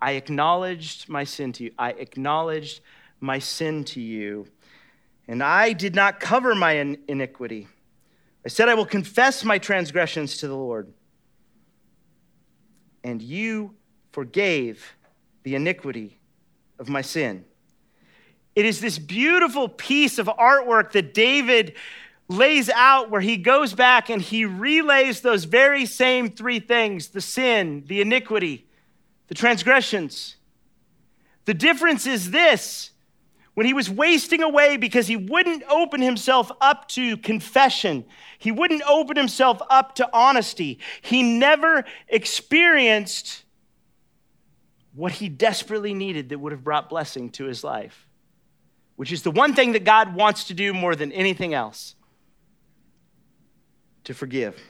I 0.00 0.12
acknowledged 0.12 1.08
my 1.08 1.24
sin 1.24 1.52
to 1.54 1.64
you. 1.64 1.72
I 1.78 1.90
acknowledged 1.90 2.80
my 3.20 3.38
sin 3.38 3.84
to 3.84 4.00
you. 4.00 4.46
And 5.28 5.42
I 5.42 5.72
did 5.72 5.94
not 5.94 6.20
cover 6.20 6.54
my 6.54 6.72
iniquity. 6.72 7.68
I 8.44 8.48
said, 8.48 8.68
I 8.68 8.74
will 8.74 8.86
confess 8.86 9.44
my 9.44 9.58
transgressions 9.58 10.38
to 10.38 10.48
the 10.48 10.56
Lord. 10.56 10.92
And 13.04 13.20
you 13.20 13.74
forgave 14.12 14.96
the 15.42 15.54
iniquity 15.54 16.18
of 16.78 16.88
my 16.88 17.02
sin. 17.02 17.44
It 18.56 18.64
is 18.64 18.80
this 18.80 18.98
beautiful 18.98 19.68
piece 19.68 20.18
of 20.18 20.26
artwork 20.26 20.92
that 20.92 21.14
David 21.14 21.74
lays 22.30 22.70
out 22.70 23.10
where 23.10 23.20
he 23.20 23.36
goes 23.36 23.74
back 23.74 24.08
and 24.08 24.22
he 24.22 24.44
relays 24.44 25.20
those 25.20 25.44
very 25.44 25.84
same 25.84 26.30
three 26.30 26.60
things 26.60 27.08
the 27.08 27.20
sin, 27.20 27.82
the 27.88 28.00
iniquity, 28.00 28.66
the 29.26 29.34
transgressions. 29.34 30.36
The 31.44 31.54
difference 31.54 32.06
is 32.06 32.30
this 32.30 32.92
when 33.54 33.66
he 33.66 33.74
was 33.74 33.90
wasting 33.90 34.42
away 34.42 34.76
because 34.76 35.08
he 35.08 35.16
wouldn't 35.16 35.64
open 35.68 36.00
himself 36.00 36.52
up 36.60 36.86
to 36.90 37.16
confession, 37.16 38.04
he 38.38 38.52
wouldn't 38.52 38.82
open 38.88 39.16
himself 39.16 39.60
up 39.68 39.96
to 39.96 40.08
honesty, 40.12 40.78
he 41.02 41.24
never 41.24 41.84
experienced 42.08 43.42
what 44.94 45.12
he 45.12 45.28
desperately 45.28 45.94
needed 45.94 46.28
that 46.28 46.38
would 46.38 46.52
have 46.52 46.62
brought 46.62 46.88
blessing 46.88 47.30
to 47.30 47.46
his 47.46 47.64
life, 47.64 48.06
which 48.94 49.10
is 49.10 49.22
the 49.22 49.30
one 49.32 49.52
thing 49.52 49.72
that 49.72 49.84
God 49.84 50.14
wants 50.14 50.44
to 50.44 50.54
do 50.54 50.72
more 50.72 50.94
than 50.94 51.10
anything 51.10 51.54
else 51.54 51.96
to 54.04 54.14
forgive. 54.14 54.60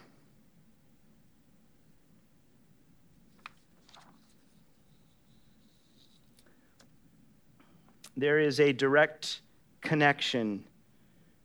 There 8.16 8.38
is 8.38 8.60
a 8.60 8.72
direct 8.72 9.40
connection 9.80 10.64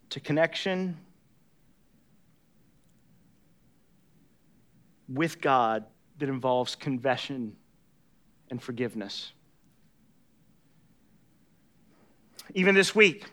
to 0.09 0.19
connection 0.19 0.97
with 5.07 5.39
God 5.41 5.85
that 6.17 6.29
involves 6.29 6.75
confession 6.75 7.55
and 8.49 8.61
forgiveness. 8.61 9.31
Even 12.53 12.75
this 12.75 12.93
week, 12.95 13.25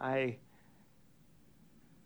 I, 0.00 0.36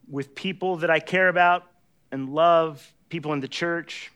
with 0.08 0.34
people 0.34 0.76
that 0.76 0.90
I 0.90 1.00
care 1.00 1.28
about 1.28 1.64
and 2.12 2.28
love, 2.28 2.94
people 3.08 3.32
in 3.32 3.40
the 3.40 3.48
church, 3.48 4.12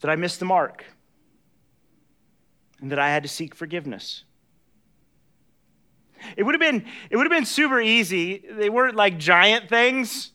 that 0.00 0.10
I 0.10 0.16
missed 0.16 0.38
the 0.38 0.46
mark 0.46 0.84
and 2.80 2.90
that 2.90 2.98
I 2.98 3.10
had 3.10 3.22
to 3.22 3.28
seek 3.28 3.54
forgiveness. 3.54 4.24
It 6.36 6.42
would 6.42 6.54
have 6.54 6.60
been, 6.60 6.84
it 7.10 7.16
would 7.16 7.26
have 7.26 7.32
been 7.32 7.46
super 7.46 7.80
easy. 7.80 8.44
They 8.50 8.70
weren't 8.70 8.96
like 8.96 9.18
giant 9.18 9.68
things, 9.68 10.32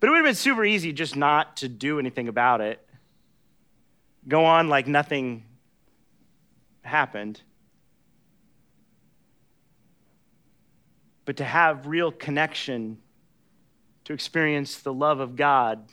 but 0.00 0.08
it 0.08 0.10
would 0.10 0.18
have 0.18 0.26
been 0.26 0.34
super 0.34 0.64
easy 0.64 0.92
just 0.92 1.16
not 1.16 1.56
to 1.58 1.68
do 1.68 1.98
anything 1.98 2.28
about 2.28 2.60
it 2.60 2.86
go 4.28 4.44
on 4.44 4.68
like 4.68 4.86
nothing 4.86 5.44
happened. 6.82 7.40
But 11.32 11.38
to 11.38 11.44
have 11.44 11.86
real 11.86 12.12
connection, 12.12 12.98
to 14.04 14.12
experience 14.12 14.80
the 14.80 14.92
love 14.92 15.18
of 15.18 15.34
God, 15.34 15.88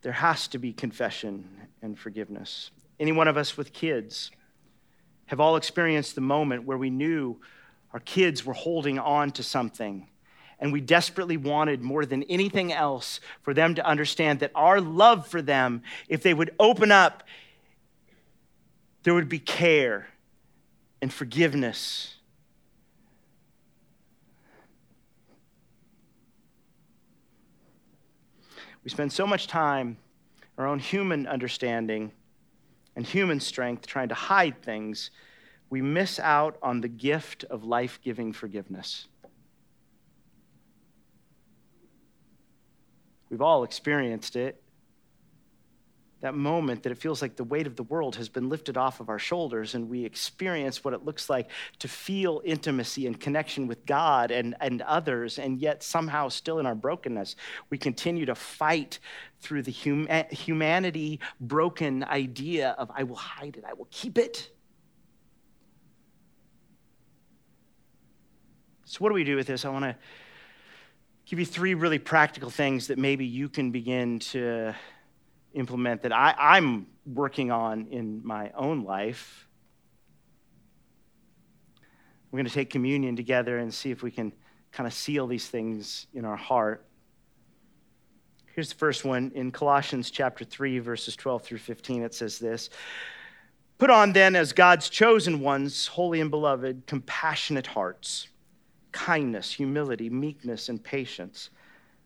there 0.00 0.12
has 0.12 0.48
to 0.48 0.58
be 0.58 0.72
confession 0.72 1.46
and 1.82 1.98
forgiveness. 1.98 2.70
Any 2.98 3.12
one 3.12 3.28
of 3.28 3.36
us 3.36 3.54
with 3.54 3.74
kids 3.74 4.30
have 5.26 5.40
all 5.40 5.56
experienced 5.56 6.14
the 6.14 6.22
moment 6.22 6.64
where 6.64 6.78
we 6.78 6.88
knew 6.88 7.38
our 7.92 8.00
kids 8.00 8.46
were 8.46 8.54
holding 8.54 8.98
on 8.98 9.30
to 9.32 9.42
something 9.42 10.08
and 10.58 10.72
we 10.72 10.80
desperately 10.80 11.36
wanted 11.36 11.82
more 11.82 12.06
than 12.06 12.22
anything 12.30 12.72
else 12.72 13.20
for 13.42 13.52
them 13.52 13.74
to 13.74 13.86
understand 13.86 14.40
that 14.40 14.52
our 14.54 14.80
love 14.80 15.26
for 15.26 15.42
them, 15.42 15.82
if 16.08 16.22
they 16.22 16.32
would 16.32 16.54
open 16.58 16.90
up, 16.90 17.24
there 19.02 19.12
would 19.12 19.28
be 19.28 19.38
care 19.38 20.06
and 21.02 21.12
forgiveness. 21.12 22.16
We 28.84 28.90
spend 28.90 29.12
so 29.12 29.26
much 29.26 29.46
time, 29.46 29.96
our 30.58 30.66
own 30.66 30.78
human 30.78 31.26
understanding 31.26 32.12
and 32.96 33.06
human 33.06 33.40
strength, 33.40 33.86
trying 33.86 34.08
to 34.08 34.14
hide 34.14 34.60
things, 34.62 35.10
we 35.70 35.80
miss 35.80 36.20
out 36.20 36.58
on 36.62 36.82
the 36.82 36.88
gift 36.88 37.44
of 37.44 37.64
life 37.64 37.98
giving 38.02 38.32
forgiveness. 38.32 39.08
We've 43.30 43.40
all 43.40 43.64
experienced 43.64 44.36
it. 44.36 44.61
That 46.22 46.36
moment 46.36 46.84
that 46.84 46.92
it 46.92 46.98
feels 46.98 47.20
like 47.20 47.34
the 47.34 47.42
weight 47.42 47.66
of 47.66 47.74
the 47.74 47.82
world 47.82 48.14
has 48.14 48.28
been 48.28 48.48
lifted 48.48 48.76
off 48.76 49.00
of 49.00 49.08
our 49.08 49.18
shoulders, 49.18 49.74
and 49.74 49.90
we 49.90 50.04
experience 50.04 50.84
what 50.84 50.94
it 50.94 51.04
looks 51.04 51.28
like 51.28 51.50
to 51.80 51.88
feel 51.88 52.40
intimacy 52.44 53.08
and 53.08 53.18
connection 53.18 53.66
with 53.66 53.84
God 53.86 54.30
and, 54.30 54.54
and 54.60 54.82
others, 54.82 55.40
and 55.40 55.58
yet 55.60 55.82
somehow, 55.82 56.28
still 56.28 56.60
in 56.60 56.66
our 56.66 56.76
brokenness, 56.76 57.34
we 57.70 57.76
continue 57.76 58.24
to 58.26 58.36
fight 58.36 59.00
through 59.40 59.62
the 59.62 59.72
hum- 59.72 60.06
eh, 60.08 60.22
humanity 60.30 61.18
broken 61.40 62.04
idea 62.04 62.70
of, 62.78 62.88
I 62.94 63.02
will 63.02 63.16
hide 63.16 63.56
it, 63.56 63.64
I 63.68 63.72
will 63.72 63.88
keep 63.90 64.16
it. 64.16 64.48
So, 68.84 68.98
what 68.98 69.08
do 69.08 69.14
we 69.14 69.24
do 69.24 69.34
with 69.34 69.48
this? 69.48 69.64
I 69.64 69.70
want 69.70 69.86
to 69.86 69.96
give 71.26 71.40
you 71.40 71.46
three 71.46 71.74
really 71.74 71.98
practical 71.98 72.50
things 72.50 72.86
that 72.86 72.98
maybe 72.98 73.24
you 73.24 73.48
can 73.48 73.72
begin 73.72 74.20
to 74.20 74.76
implement 75.54 76.02
that 76.02 76.12
I, 76.12 76.34
I'm 76.38 76.86
working 77.06 77.50
on 77.50 77.86
in 77.90 78.24
my 78.24 78.50
own 78.54 78.84
life. 78.84 79.48
We're 82.30 82.38
going 82.38 82.46
to 82.46 82.52
take 82.52 82.70
communion 82.70 83.16
together 83.16 83.58
and 83.58 83.72
see 83.72 83.90
if 83.90 84.02
we 84.02 84.10
can 84.10 84.32
kind 84.72 84.86
of 84.86 84.94
seal 84.94 85.26
these 85.26 85.48
things 85.48 86.06
in 86.14 86.24
our 86.24 86.36
heart. 86.36 86.86
Here's 88.54 88.68
the 88.68 88.74
first 88.74 89.04
one 89.04 89.32
in 89.34 89.50
Colossians 89.50 90.10
chapter 90.10 90.44
3, 90.44 90.78
verses 90.78 91.16
12 91.16 91.42
through 91.42 91.58
15. 91.58 92.02
It 92.02 92.14
says 92.14 92.38
this 92.38 92.70
Put 93.78 93.90
on 93.90 94.12
then, 94.12 94.36
as 94.36 94.52
God's 94.52 94.88
chosen 94.88 95.40
ones, 95.40 95.86
holy 95.86 96.20
and 96.20 96.30
beloved, 96.30 96.86
compassionate 96.86 97.66
hearts, 97.66 98.28
kindness, 98.92 99.50
humility, 99.52 100.08
meekness, 100.08 100.68
and 100.68 100.82
patience, 100.82 101.50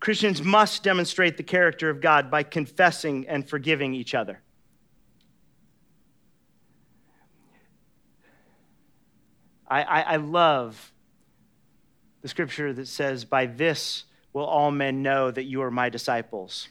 Christians 0.00 0.42
must 0.42 0.82
demonstrate 0.82 1.36
the 1.36 1.42
character 1.42 1.90
of 1.90 2.00
God 2.00 2.30
by 2.30 2.42
confessing 2.42 3.26
and 3.28 3.48
forgiving 3.48 3.94
each 3.94 4.14
other. 4.14 4.40
I, 9.66 9.82
I, 9.82 10.00
I 10.00 10.16
love 10.16 10.92
the 12.22 12.28
scripture 12.28 12.72
that 12.72 12.88
says, 12.88 13.24
By 13.24 13.46
this 13.46 14.04
will 14.32 14.44
all 14.44 14.70
men 14.70 15.02
know 15.02 15.30
that 15.30 15.44
you 15.44 15.62
are 15.62 15.70
my 15.70 15.88
disciples 15.88 16.68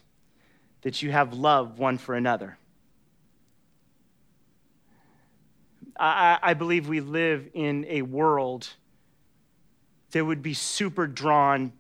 that 0.82 1.02
you 1.02 1.12
have 1.12 1.34
love 1.34 1.80
one 1.80 1.98
for 1.98 2.16
another. 2.16 2.58
I, 6.00 6.38
I 6.42 6.54
believe 6.54 6.88
we 6.88 7.02
live 7.02 7.50
in 7.54 7.86
a 7.90 8.04
world 8.04 8.70
that 10.12 10.24
would 10.24 10.42
be 10.42 10.54
super 10.54 11.08
drawn 11.08 11.74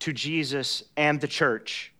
to 0.00 0.12
Jesus 0.12 0.82
and 0.96 1.20
the 1.20 1.28
church 1.28 1.92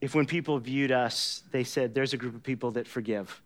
if 0.00 0.14
when 0.14 0.26
people 0.26 0.58
viewed 0.58 0.92
us, 0.92 1.42
they 1.50 1.64
said, 1.64 1.94
There's 1.94 2.12
a 2.12 2.16
group 2.16 2.34
of 2.34 2.42
people 2.42 2.72
that 2.72 2.86
forgive. 2.86 3.42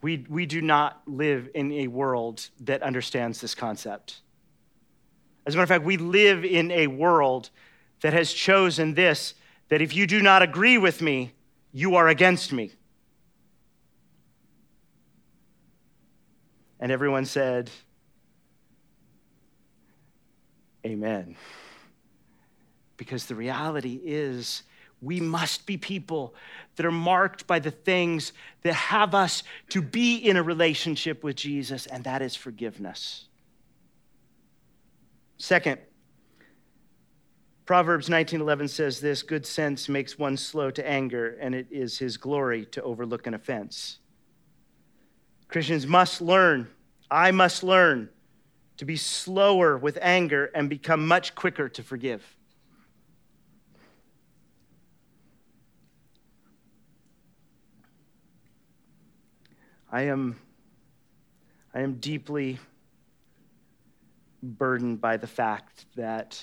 We, 0.00 0.24
we 0.28 0.46
do 0.46 0.62
not 0.62 1.02
live 1.06 1.50
in 1.54 1.72
a 1.72 1.88
world 1.88 2.48
that 2.60 2.82
understands 2.82 3.40
this 3.40 3.54
concept. 3.54 4.20
As 5.44 5.54
a 5.54 5.56
matter 5.56 5.64
of 5.64 5.68
fact, 5.68 5.84
we 5.84 5.96
live 5.96 6.44
in 6.44 6.70
a 6.70 6.86
world 6.86 7.50
that 8.00 8.12
has 8.12 8.32
chosen 8.32 8.94
this 8.94 9.34
that 9.68 9.82
if 9.82 9.94
you 9.94 10.06
do 10.06 10.22
not 10.22 10.40
agree 10.42 10.78
with 10.78 11.02
me, 11.02 11.34
you 11.72 11.96
are 11.96 12.08
against 12.08 12.52
me. 12.52 12.72
And 16.80 16.92
everyone 16.92 17.24
said, 17.24 17.70
Amen. 20.86 21.36
Because 22.96 23.26
the 23.26 23.34
reality 23.34 24.00
is, 24.02 24.62
we 25.00 25.20
must 25.20 25.66
be 25.66 25.76
people 25.76 26.34
that 26.76 26.86
are 26.86 26.92
marked 26.92 27.46
by 27.46 27.58
the 27.58 27.70
things 27.70 28.32
that 28.62 28.74
have 28.74 29.14
us 29.14 29.42
to 29.70 29.80
be 29.80 30.16
in 30.16 30.36
a 30.36 30.42
relationship 30.42 31.22
with 31.22 31.36
Jesus, 31.36 31.86
and 31.86 32.04
that 32.04 32.22
is 32.22 32.34
forgiveness. 32.34 33.26
Second, 35.36 35.78
Proverbs 37.64 38.08
19:11 38.08 38.68
says 38.70 39.00
this, 39.00 39.22
good 39.22 39.46
sense 39.46 39.88
makes 39.88 40.18
one 40.18 40.36
slow 40.36 40.70
to 40.70 40.88
anger 40.88 41.36
and 41.38 41.54
it 41.54 41.66
is 41.70 41.98
his 41.98 42.16
glory 42.16 42.64
to 42.66 42.82
overlook 42.82 43.26
an 43.26 43.34
offense. 43.34 43.98
Christians 45.48 45.86
must 45.86 46.20
learn, 46.20 46.68
I 47.10 47.30
must 47.30 47.62
learn 47.62 48.10
to 48.76 48.84
be 48.84 48.96
slower 48.96 49.76
with 49.78 49.98
anger 50.00 50.50
and 50.54 50.68
become 50.68 51.06
much 51.06 51.34
quicker 51.34 51.68
to 51.70 51.82
forgive. 51.82 52.22
I 59.90 60.02
am 60.02 60.38
I 61.74 61.80
am 61.80 61.94
deeply 61.94 62.58
burdened 64.42 65.00
by 65.00 65.16
the 65.16 65.26
fact 65.26 65.86
that 65.96 66.42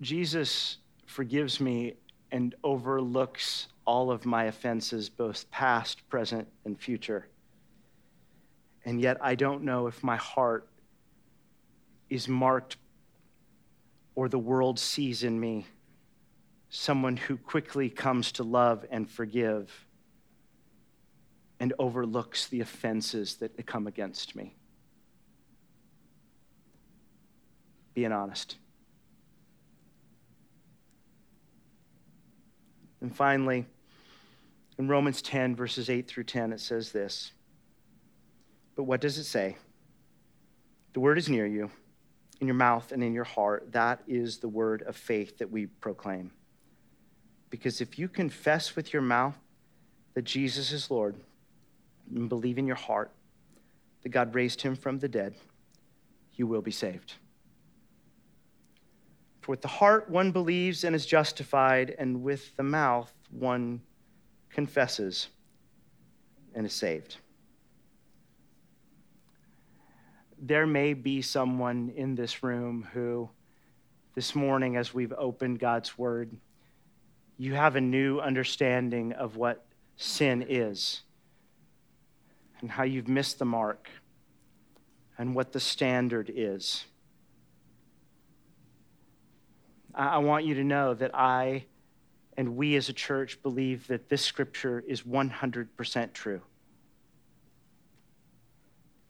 Jesus 0.00 0.78
forgives 1.06 1.60
me 1.60 1.94
and 2.32 2.54
overlooks 2.64 3.68
all 3.86 4.10
of 4.10 4.24
my 4.24 4.44
offenses, 4.44 5.08
both 5.08 5.48
past, 5.50 6.08
present, 6.08 6.48
and 6.64 6.80
future. 6.80 7.28
And 8.84 9.00
yet, 9.00 9.18
I 9.20 9.36
don't 9.36 9.62
know 9.62 9.86
if 9.86 10.02
my 10.02 10.16
heart 10.16 10.66
is 12.08 12.26
marked 12.28 12.78
or 14.14 14.28
the 14.28 14.38
world 14.38 14.78
sees 14.78 15.22
in 15.22 15.38
me 15.38 15.66
someone 16.68 17.16
who 17.18 17.36
quickly 17.36 17.90
comes 17.90 18.32
to 18.32 18.42
love 18.42 18.84
and 18.90 19.08
forgive 19.08 19.86
and 21.60 21.74
overlooks 21.78 22.48
the 22.48 22.60
offenses 22.60 23.36
that 23.36 23.66
come 23.66 23.86
against 23.86 24.34
me. 24.34 24.54
Being 27.94 28.10
honest. 28.10 28.56
And 33.02 33.14
finally, 33.14 33.66
in 34.78 34.88
Romans 34.88 35.20
10, 35.20 35.56
verses 35.56 35.90
8 35.90 36.06
through 36.06 36.24
10, 36.24 36.52
it 36.52 36.60
says 36.60 36.92
this. 36.92 37.32
But 38.76 38.84
what 38.84 39.00
does 39.00 39.18
it 39.18 39.24
say? 39.24 39.56
The 40.94 41.00
word 41.00 41.18
is 41.18 41.28
near 41.28 41.46
you, 41.46 41.70
in 42.40 42.46
your 42.46 42.54
mouth 42.54 42.92
and 42.92 43.02
in 43.02 43.12
your 43.12 43.24
heart. 43.24 43.72
That 43.72 44.00
is 44.06 44.38
the 44.38 44.48
word 44.48 44.82
of 44.82 44.96
faith 44.96 45.38
that 45.38 45.50
we 45.50 45.66
proclaim. 45.66 46.30
Because 47.50 47.80
if 47.80 47.98
you 47.98 48.08
confess 48.08 48.76
with 48.76 48.92
your 48.92 49.02
mouth 49.02 49.36
that 50.14 50.22
Jesus 50.22 50.72
is 50.72 50.90
Lord, 50.90 51.16
and 52.14 52.28
believe 52.28 52.58
in 52.58 52.66
your 52.66 52.76
heart 52.76 53.10
that 54.02 54.10
God 54.10 54.34
raised 54.34 54.62
him 54.62 54.76
from 54.76 54.98
the 54.98 55.08
dead, 55.08 55.34
you 56.34 56.46
will 56.46 56.62
be 56.62 56.70
saved. 56.70 57.14
For 59.42 59.50
with 59.50 59.60
the 59.60 59.68
heart 59.68 60.08
one 60.08 60.30
believes 60.30 60.84
and 60.84 60.94
is 60.94 61.04
justified, 61.04 61.94
and 61.98 62.22
with 62.22 62.56
the 62.56 62.62
mouth 62.62 63.12
one 63.30 63.82
confesses 64.50 65.28
and 66.54 66.64
is 66.64 66.72
saved. 66.72 67.16
There 70.38 70.66
may 70.66 70.94
be 70.94 71.22
someone 71.22 71.92
in 71.96 72.14
this 72.14 72.44
room 72.44 72.86
who, 72.92 73.28
this 74.14 74.34
morning, 74.34 74.76
as 74.76 74.94
we've 74.94 75.12
opened 75.12 75.58
God's 75.58 75.98
Word, 75.98 76.36
you 77.36 77.54
have 77.54 77.74
a 77.74 77.80
new 77.80 78.20
understanding 78.20 79.12
of 79.12 79.36
what 79.36 79.64
sin 79.96 80.46
is 80.48 81.02
and 82.60 82.70
how 82.70 82.84
you've 82.84 83.08
missed 83.08 83.40
the 83.40 83.44
mark 83.44 83.88
and 85.18 85.34
what 85.34 85.52
the 85.52 85.60
standard 85.60 86.30
is. 86.32 86.84
I 89.94 90.18
want 90.18 90.44
you 90.44 90.54
to 90.54 90.64
know 90.64 90.94
that 90.94 91.14
I 91.14 91.64
and 92.36 92.56
we 92.56 92.76
as 92.76 92.88
a 92.88 92.92
church 92.92 93.42
believe 93.42 93.86
that 93.88 94.08
this 94.08 94.22
scripture 94.22 94.82
is 94.86 95.02
100% 95.02 96.12
true. 96.14 96.40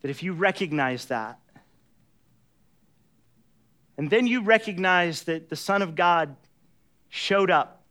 That 0.01 0.11
if 0.11 0.25
you 0.25 0.33
recognize 0.33 1.05
that, 1.07 1.39
and 3.97 4.11
then 4.11 4.27
you 4.27 4.43
recognize 4.43 5.23
that 5.25 5.49
the 5.49 5.57
Son 5.57 5.83
of 5.83 5.95
God 5.95 6.35
showed 7.09 7.51
up, 7.51 7.85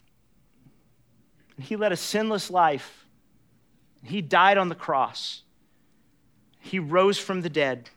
and 1.55 1.65
he 1.65 1.77
led 1.77 1.93
a 1.93 1.97
sinless 1.97 2.51
life, 2.51 3.05
he 4.03 4.21
died 4.21 4.57
on 4.57 4.67
the 4.67 4.75
cross 4.75 5.43
he 6.61 6.79
rose 6.79 7.17
from 7.17 7.41
the 7.41 7.49
dead. 7.49 7.89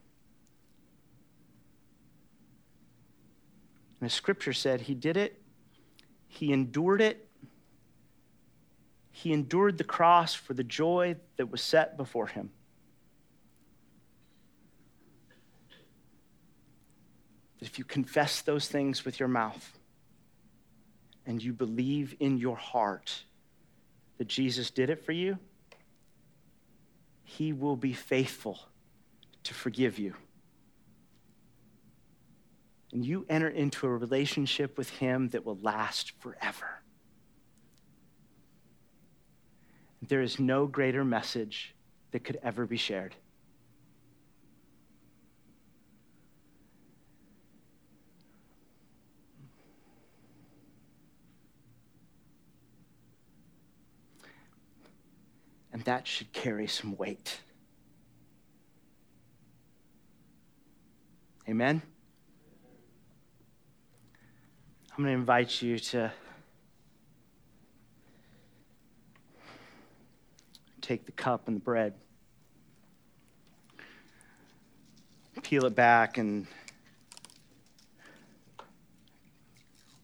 And 4.00 4.10
the 4.10 4.12
scripture 4.12 4.52
said 4.52 4.82
he 4.82 4.94
did 4.94 5.16
it, 5.16 5.40
he 6.26 6.52
endured 6.52 7.00
it, 7.00 7.28
he 9.10 9.32
endured 9.32 9.78
the 9.78 9.84
cross 9.84 10.34
for 10.34 10.54
the 10.54 10.64
joy 10.64 11.16
that 11.36 11.50
was 11.50 11.62
set 11.62 11.96
before 11.96 12.26
him. 12.26 12.50
If 17.60 17.78
you 17.78 17.84
confess 17.84 18.42
those 18.42 18.68
things 18.68 19.04
with 19.04 19.18
your 19.18 19.28
mouth 19.28 19.78
and 21.24 21.42
you 21.42 21.52
believe 21.52 22.14
in 22.20 22.36
your 22.36 22.56
heart 22.56 23.22
that 24.18 24.28
Jesus 24.28 24.70
did 24.70 24.90
it 24.90 25.04
for 25.04 25.12
you, 25.12 25.38
he 27.22 27.52
will 27.52 27.76
be 27.76 27.92
faithful 27.92 28.58
to 29.44 29.54
forgive 29.54 29.98
you. 29.98 30.14
And 32.94 33.04
you 33.04 33.26
enter 33.28 33.48
into 33.48 33.88
a 33.88 33.90
relationship 33.90 34.78
with 34.78 34.88
Him 34.88 35.28
that 35.30 35.44
will 35.44 35.58
last 35.60 36.12
forever. 36.20 36.80
There 40.00 40.22
is 40.22 40.38
no 40.38 40.68
greater 40.68 41.04
message 41.04 41.74
that 42.12 42.22
could 42.22 42.38
ever 42.40 42.66
be 42.66 42.76
shared. 42.76 43.16
And 55.72 55.82
that 55.82 56.06
should 56.06 56.32
carry 56.32 56.68
some 56.68 56.96
weight. 56.96 57.40
Amen? 61.48 61.82
I'm 64.96 65.02
going 65.02 65.12
to 65.12 65.18
invite 65.18 65.60
you 65.60 65.76
to 65.76 66.12
take 70.80 71.04
the 71.04 71.10
cup 71.10 71.48
and 71.48 71.56
the 71.56 71.60
bread, 71.60 71.94
peel 75.42 75.64
it 75.64 75.74
back, 75.74 76.16
and 76.16 76.46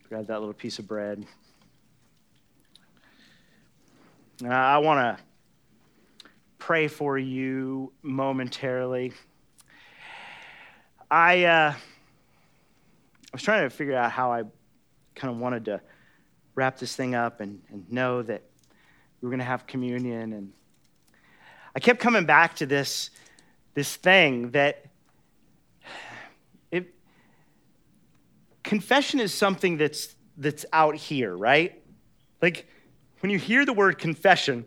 grab 0.09 0.27
that 0.27 0.41
little 0.41 0.53
piece 0.53 0.81
of 0.81 0.89
bread. 0.89 1.25
Now, 4.41 4.75
I 4.75 4.79
want 4.79 5.19
to 5.19 5.25
pray 6.59 6.89
for 6.89 7.17
you 7.17 7.93
momentarily. 8.03 9.13
I 11.09 11.45
uh, 11.45 11.75
I 11.75 11.77
was 13.31 13.43
trying 13.43 13.63
to 13.63 13.71
figure 13.71 13.97
out 13.97 14.11
how 14.11 14.33
I 14.33 14.43
kind 15.21 15.35
of 15.35 15.39
wanted 15.39 15.67
to 15.67 15.81
wrap 16.55 16.79
this 16.79 16.97
thing 16.97 17.15
up 17.15 17.41
and, 17.41 17.61
and 17.69 17.91
know 17.93 18.23
that 18.23 18.43
we 19.21 19.27
were 19.27 19.31
going 19.31 19.39
to 19.39 19.45
have 19.45 19.67
communion. 19.67 20.33
And 20.33 20.53
I 21.77 21.81
kept 21.81 22.01
coming 22.01 22.25
back 22.25 22.57
to 22.57 22.67
this, 22.67 23.11
this 23.75 23.97
thing 23.97 24.53
that 24.53 24.87
it, 26.71 26.95
confession 28.65 29.21
is 29.21 29.35
something 29.35 29.77
that's, 29.77 30.15
that's 30.39 30.65
out 30.73 30.97
here, 30.97 31.37
right? 31.37 31.83
Like 32.41 32.67
when 33.21 33.29
you 33.29 33.39
hear 33.39 33.67
the 33.67 33.75
word 33.75 33.99
confession, 33.99 34.65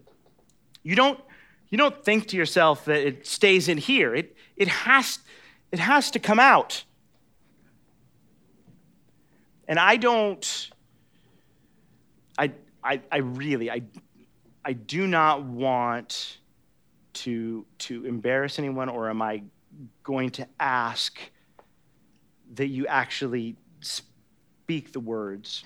you 0.84 0.96
don't, 0.96 1.20
you 1.70 1.80
don't 1.80 2.06
think 2.06 2.28
to 2.28 2.38
yourself 2.38 2.86
that 2.86 3.00
it 3.00 3.26
stays 3.26 3.68
in 3.68 3.80
here. 3.80 4.14
It, 4.14 4.38
it, 4.56 4.68
has, 4.68 5.18
it 5.72 5.80
has 5.80 6.12
to 6.12 6.20
come 6.20 6.40
out. 6.40 6.84
And 9.68 9.80
I 9.80 9.98
don't, 9.98 10.70
I, 12.38 12.52
I, 12.84 13.02
I 13.12 13.18
really, 13.18 13.72
I, 13.72 13.82
I 14.66 14.74
do 14.74 15.08
not 15.08 15.44
want 15.44 16.38
to, 17.14 17.66
to 17.80 18.06
embarrass 18.06 18.60
anyone, 18.60 18.90
or 18.90 19.10
am 19.10 19.22
I 19.22 19.44
going 20.04 20.30
to 20.32 20.48
ask 20.60 21.18
that 22.56 22.68
you 22.68 22.88
actually 22.88 23.56
speak 23.82 24.92
the 24.92 25.00
words? 25.00 25.64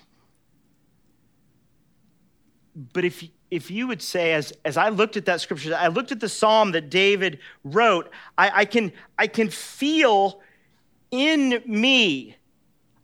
But 2.92 3.04
if, 3.04 3.24
if 3.50 3.70
you 3.70 3.88
would 3.88 4.02
say, 4.02 4.34
as, 4.34 4.52
as 4.64 4.76
I 4.76 4.90
looked 4.90 5.16
at 5.16 5.24
that 5.24 5.40
scripture, 5.40 5.74
I 5.74 5.88
looked 5.88 6.12
at 6.12 6.20
the 6.20 6.28
psalm 6.28 6.72
that 6.72 6.90
David 6.90 7.40
wrote, 7.64 8.10
I, 8.36 8.60
I, 8.60 8.64
can, 8.64 8.92
I 9.18 9.26
can 9.26 9.48
feel 9.48 10.40
in 11.10 11.62
me, 11.66 12.36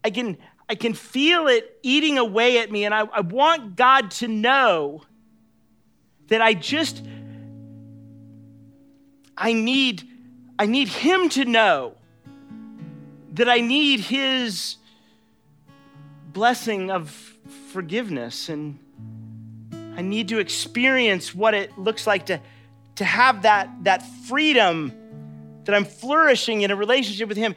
I 0.05 0.11
can, 0.11 0.37
I 0.69 0.75
can 0.75 0.95
feel 0.95 1.47
it 1.47 1.79
eating 1.83 2.19
away 2.19 2.59
at 2.59 2.71
me, 2.71 2.85
and 2.85 2.95
I, 2.95 3.01
I 3.01 3.21
want 3.21 3.77
God 3.77 4.11
to 4.13 4.29
know 4.29 5.03
that 6.29 6.41
I 6.41 6.55
just, 6.55 7.05
I 9.37 9.53
need, 9.53 10.09
I 10.59 10.67
need 10.67 10.89
Him 10.89 11.29
to 11.31 11.45
know 11.45 11.95
that 13.35 13.49
I 13.49 13.61
need 13.61 14.01
His 14.01 14.77
blessing 16.33 16.91
of 16.91 17.11
forgiveness, 17.73 18.49
and 18.49 18.79
I 19.97 20.01
need 20.01 20.29
to 20.29 20.39
experience 20.39 21.35
what 21.35 21.53
it 21.53 21.77
looks 21.77 22.07
like 22.07 22.27
to, 22.27 22.41
to 22.97 23.05
have 23.05 23.43
that, 23.43 23.69
that 23.83 24.03
freedom 24.27 24.93
that 25.65 25.75
I'm 25.75 25.85
flourishing 25.85 26.63
in 26.63 26.71
a 26.71 26.77
relationship 26.77 27.29
with 27.29 27.37
Him. 27.37 27.55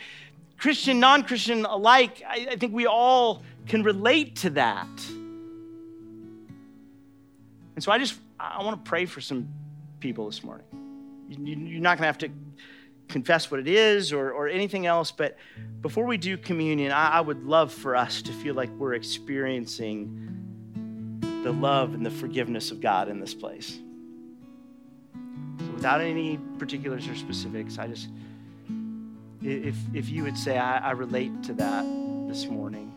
Christian, 0.58 1.00
non 1.00 1.24
Christian 1.24 1.66
alike, 1.66 2.24
I, 2.28 2.48
I 2.52 2.56
think 2.56 2.74
we 2.74 2.88
all 2.88 3.44
can 3.68 3.84
relate 3.84 4.38
to 4.38 4.50
that. 4.52 4.88
And 7.76 7.84
so 7.84 7.92
I 7.92 8.00
just, 8.00 8.16
I 8.40 8.64
want 8.64 8.84
to 8.84 8.90
pray 8.90 9.06
for 9.06 9.22
some 9.22 9.48
people 10.00 10.26
this 10.26 10.44
morning. 10.44 10.66
You're 11.30 11.82
not 11.82 11.98
going 11.98 12.04
to 12.04 12.06
have 12.08 12.18
to 12.20 12.30
confess 13.08 13.52
what 13.52 13.60
it 13.60 13.68
is 13.68 14.12
or, 14.12 14.32
or 14.32 14.48
anything 14.48 14.86
else, 14.86 15.12
but 15.12 15.38
before 15.82 16.06
we 16.06 16.18
do 16.18 16.38
communion, 16.38 16.92
I, 16.92 17.10
I 17.10 17.22
would 17.22 17.44
love 17.44 17.72
for 17.72 17.96
us 17.96 18.22
to 18.24 18.34
feel 18.34 18.56
like 18.56 18.70
we're 18.72 18.96
experiencing 18.96 20.38
the 21.44 21.52
love 21.52 21.94
and 21.94 22.06
the 22.06 22.12
forgiveness 22.12 22.72
of 22.72 22.82
God 22.82 23.08
in 23.10 23.20
this 23.20 23.34
place. 23.34 23.80
So 25.60 25.72
without 25.74 26.02
any 26.02 26.38
particulars 26.58 27.08
or 27.08 27.16
specifics, 27.16 27.78
I 27.78 27.88
just, 27.88 28.10
if, 29.42 29.76
if 29.94 30.10
you 30.10 30.24
would 30.24 30.38
say, 30.38 30.58
I, 30.58 30.90
I 30.90 30.92
relate 30.92 31.44
to 31.44 31.54
that 31.54 31.86
this 32.28 32.48
morning, 32.48 32.92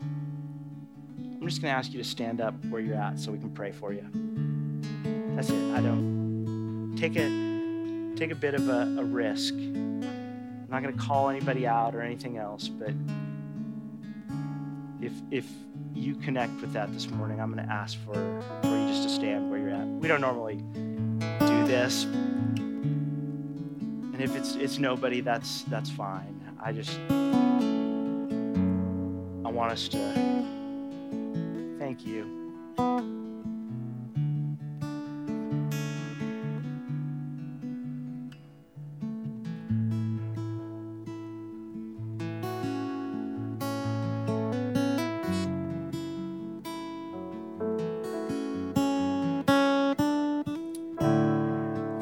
I'm 1.18 1.48
just 1.48 1.62
going 1.62 1.72
to 1.72 1.78
ask 1.78 1.92
you 1.92 1.98
to 1.98 2.08
stand 2.08 2.40
up 2.40 2.54
where 2.66 2.80
you're 2.80 2.96
at 2.96 3.18
so 3.18 3.32
we 3.32 3.38
can 3.38 3.50
pray 3.50 3.72
for 3.72 3.92
you. 3.92 4.06
That's 5.36 5.50
it. 5.50 5.74
I 5.74 5.80
don't 5.80 6.96
take 6.98 7.16
a 7.16 8.16
take 8.16 8.30
a 8.30 8.34
bit 8.34 8.54
of 8.54 8.68
a, 8.68 8.96
a 8.98 9.04
risk. 9.04 9.54
I'm 9.54 10.66
not 10.68 10.82
going 10.82 10.96
to 10.96 11.02
call 11.02 11.30
anybody 11.30 11.66
out 11.66 11.94
or 11.94 12.02
anything 12.02 12.36
else, 12.36 12.68
but 12.68 12.92
if 15.00 15.12
if 15.30 15.46
you 15.94 16.14
connect 16.16 16.60
with 16.60 16.72
that 16.72 16.92
this 16.92 17.08
morning, 17.10 17.40
I'm 17.40 17.52
going 17.52 17.66
to 17.66 17.72
ask 17.72 17.98
for, 18.04 18.14
for 18.62 18.78
you 18.78 18.88
just 18.88 19.02
to 19.04 19.08
stand 19.08 19.50
where 19.50 19.58
you're 19.58 19.70
at. 19.70 19.86
We 19.86 20.08
don't 20.08 20.20
normally 20.20 20.56
do 20.56 21.66
this, 21.66 22.04
and 24.20 24.28
if 24.28 24.36
it's 24.36 24.54
it's 24.56 24.78
nobody, 24.78 25.22
that's 25.22 25.62
that's 25.62 25.88
fine. 25.88 26.38
I 26.62 26.72
just 26.72 26.98
I 27.08 27.12
want 29.50 29.72
us 29.72 29.88
to 29.88 29.98
thank 31.78 32.06
you. 32.06 32.36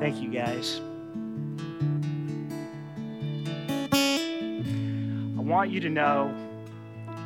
Thank 0.01 0.23
you, 0.23 0.31
guys. 0.31 0.81
Want 5.59 5.73
you 5.73 5.81
to 5.81 5.91
know 5.91 6.33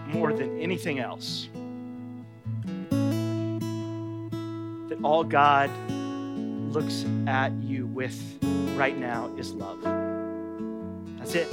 more 0.07 0.33
than 0.33 0.59
anything 0.59 0.99
else 0.99 1.51
that 4.89 4.99
all 5.03 5.23
God 5.23 5.69
looks 6.73 7.05
at 7.27 7.53
you 7.63 7.85
with 7.89 8.19
right 8.75 8.97
now 8.97 9.31
is 9.37 9.53
love. 9.53 9.83
That's 11.19 11.35
it. 11.35 11.53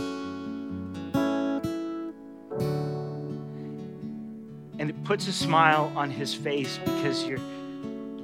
And 4.80 4.90
it 4.90 5.04
puts 5.04 5.28
a 5.28 5.34
smile 5.34 5.92
on 5.98 6.10
his 6.10 6.34
face 6.34 6.80
because 6.86 7.26
you're 7.26 7.42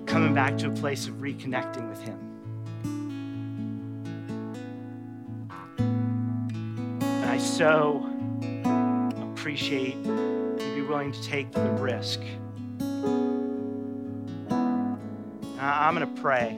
coming 0.05 0.33
back 0.33 0.57
to 0.59 0.67
a 0.67 0.71
place 0.71 1.09
of 1.09 1.15
reconnecting 1.15 1.89
with 1.89 1.99
him. 1.99 2.17
And 7.01 7.25
I 7.25 7.37
so 7.37 8.14
appreciate 9.45 9.95
you 10.03 10.55
be 10.73 10.81
willing 10.81 11.11
to 11.11 11.21
take 11.21 11.51
the 11.51 11.69
risk. 11.73 12.19
I'm 15.59 15.93
going 15.93 16.15
to 16.15 16.19
pray. 16.19 16.57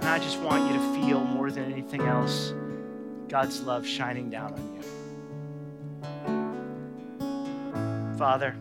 And 0.00 0.04
I 0.04 0.18
just 0.18 0.40
want 0.40 0.68
you 0.68 0.72
to 0.76 0.80
feel 0.96 1.20
more 1.20 1.52
than 1.52 1.72
anything 1.72 2.00
else 2.00 2.52
God's 3.28 3.60
love 3.60 3.86
shining 3.86 4.30
down 4.30 4.52
on 4.54 4.74
you. 8.10 8.18
Father, 8.18 8.56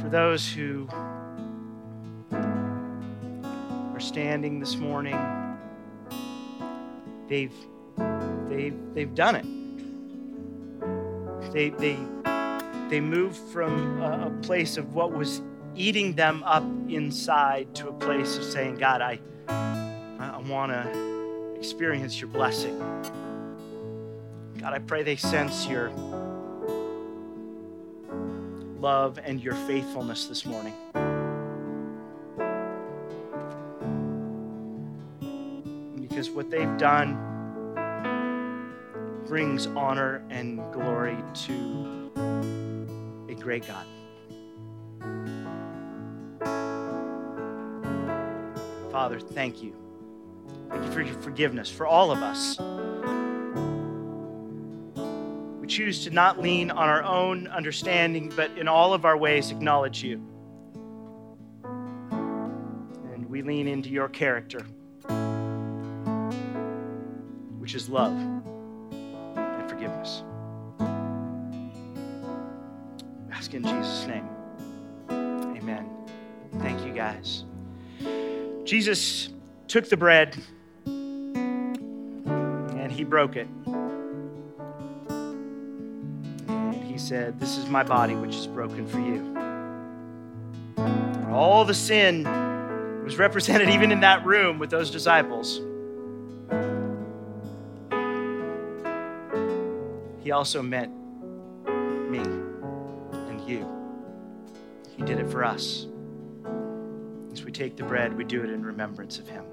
for 0.00 0.08
those 0.08 0.50
who 0.50 0.88
are 3.92 4.00
standing 4.00 4.60
this 4.60 4.76
morning, 4.76 5.41
they've, 7.32 7.54
they've, 8.50 8.76
they've 8.92 9.14
done 9.14 9.36
it. 9.36 9.46
They, 11.50 11.70
they, 11.70 11.96
they 12.90 13.00
moved 13.00 13.38
from 13.38 14.02
a, 14.02 14.26
a 14.26 14.30
place 14.42 14.76
of 14.76 14.94
what 14.94 15.12
was 15.12 15.40
eating 15.74 16.14
them 16.14 16.42
up 16.42 16.62
inside 16.88 17.74
to 17.76 17.88
a 17.88 17.92
place 17.94 18.36
of 18.36 18.44
saying, 18.44 18.74
God, 18.74 19.00
I, 19.00 19.18
I 19.48 20.42
want 20.46 20.72
to 20.72 21.54
experience 21.56 22.20
your 22.20 22.28
blessing. 22.28 22.78
God, 24.58 24.74
I 24.74 24.78
pray 24.78 25.02
they 25.02 25.16
sense 25.16 25.66
your 25.66 25.90
love 28.78 29.18
and 29.24 29.42
your 29.42 29.54
faithfulness 29.54 30.26
this 30.26 30.44
morning. 30.44 30.74
Because 36.22 36.36
what 36.36 36.50
they've 36.52 36.78
done 36.78 37.18
brings 39.26 39.66
honor 39.66 40.22
and 40.30 40.60
glory 40.72 41.16
to 41.34 42.12
a 43.28 43.34
great 43.34 43.66
God. 43.66 43.84
Father, 48.92 49.18
thank 49.18 49.64
you. 49.64 49.74
Thank 50.70 50.84
you 50.84 50.92
for 50.92 51.00
your 51.00 51.16
forgiveness 51.16 51.68
for 51.68 51.88
all 51.88 52.12
of 52.12 52.18
us. 52.18 52.56
We 55.60 55.66
choose 55.66 56.04
to 56.04 56.10
not 56.10 56.40
lean 56.40 56.70
on 56.70 56.88
our 56.88 57.02
own 57.02 57.48
understanding, 57.48 58.32
but 58.36 58.56
in 58.56 58.68
all 58.68 58.94
of 58.94 59.04
our 59.04 59.16
ways 59.16 59.50
acknowledge 59.50 60.04
you. 60.04 60.24
And 61.64 63.28
we 63.28 63.42
lean 63.42 63.66
into 63.66 63.88
your 63.90 64.08
character, 64.08 64.64
which 67.62 67.74
is 67.76 67.88
love 67.88 68.10
and 68.10 69.70
forgiveness. 69.70 70.24
Ask 73.30 73.54
in 73.54 73.62
Jesus' 73.62 74.04
name. 74.08 74.28
Amen. 75.08 75.88
Thank 76.58 76.84
you, 76.84 76.92
guys. 76.92 77.44
Jesus 78.64 79.28
took 79.68 79.88
the 79.88 79.96
bread 79.96 80.36
and 80.86 82.90
he 82.90 83.04
broke 83.04 83.36
it. 83.36 83.46
And 86.48 86.82
he 86.82 86.98
said, 86.98 87.38
This 87.38 87.58
is 87.58 87.68
my 87.68 87.84
body, 87.84 88.16
which 88.16 88.34
is 88.34 88.48
broken 88.48 88.88
for 88.88 88.98
you. 88.98 89.36
And 90.78 91.32
all 91.32 91.64
the 91.64 91.74
sin 91.74 92.24
was 93.04 93.18
represented 93.18 93.68
even 93.70 93.92
in 93.92 94.00
that 94.00 94.26
room 94.26 94.58
with 94.58 94.70
those 94.70 94.90
disciples. 94.90 95.60
He 100.22 100.30
also 100.30 100.62
meant 100.62 100.92
me 102.08 102.20
and 102.20 103.40
you. 103.48 103.66
He 104.96 105.02
did 105.02 105.18
it 105.18 105.28
for 105.28 105.44
us. 105.44 105.86
As 107.32 107.42
we 107.44 107.50
take 107.50 107.76
the 107.76 107.82
bread, 107.82 108.16
we 108.16 108.22
do 108.22 108.44
it 108.44 108.50
in 108.50 108.64
remembrance 108.64 109.18
of 109.18 109.28
him. 109.28 109.44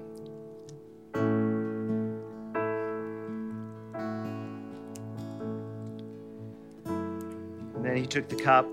And 7.74 7.84
then 7.84 7.96
he 7.96 8.06
took 8.06 8.28
the 8.28 8.36
cup. 8.36 8.70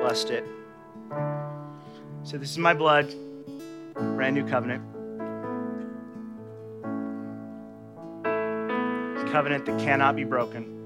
Blessed 0.00 0.30
it. 0.30 0.44
So, 2.22 2.38
this 2.38 2.50
is 2.50 2.58
my 2.58 2.74
blood, 2.74 3.12
brand 3.94 4.36
new 4.36 4.46
covenant. 4.46 4.87
Covenant 9.32 9.66
that 9.66 9.78
cannot 9.78 10.16
be 10.16 10.24
broken 10.24 10.78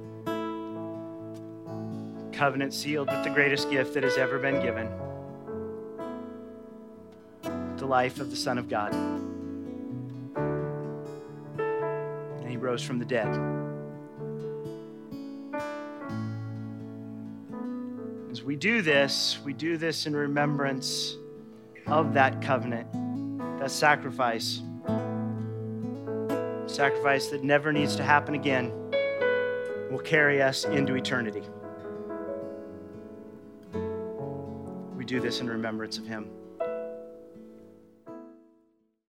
covenant 2.42 2.74
sealed 2.74 3.08
with 3.08 3.22
the 3.22 3.30
greatest 3.30 3.70
gift 3.70 3.94
that 3.94 4.02
has 4.02 4.16
ever 4.16 4.36
been 4.36 4.60
given 4.60 4.90
the 7.76 7.86
life 7.86 8.18
of 8.18 8.30
the 8.30 8.36
Son 8.36 8.58
of 8.58 8.68
God. 8.68 8.92
And 12.40 12.48
he 12.48 12.56
rose 12.56 12.82
from 12.82 12.98
the 12.98 13.04
dead. 13.04 13.28
As 18.32 18.42
we 18.42 18.56
do 18.56 18.82
this, 18.82 19.38
we 19.44 19.52
do 19.52 19.76
this 19.76 20.06
in 20.06 20.16
remembrance 20.16 21.16
of 21.86 22.14
that 22.14 22.42
covenant, 22.42 22.88
that 23.60 23.70
sacrifice. 23.70 24.62
Sacrifice 26.72 27.26
that 27.26 27.44
never 27.44 27.70
needs 27.70 27.96
to 27.96 28.02
happen 28.02 28.34
again 28.34 28.72
will 29.90 30.00
carry 30.02 30.40
us 30.40 30.64
into 30.64 30.94
eternity. 30.94 31.42
We 34.96 35.04
do 35.04 35.20
this 35.20 35.40
in 35.40 35.48
remembrance 35.48 35.98
of 35.98 36.06
him. 36.06 36.30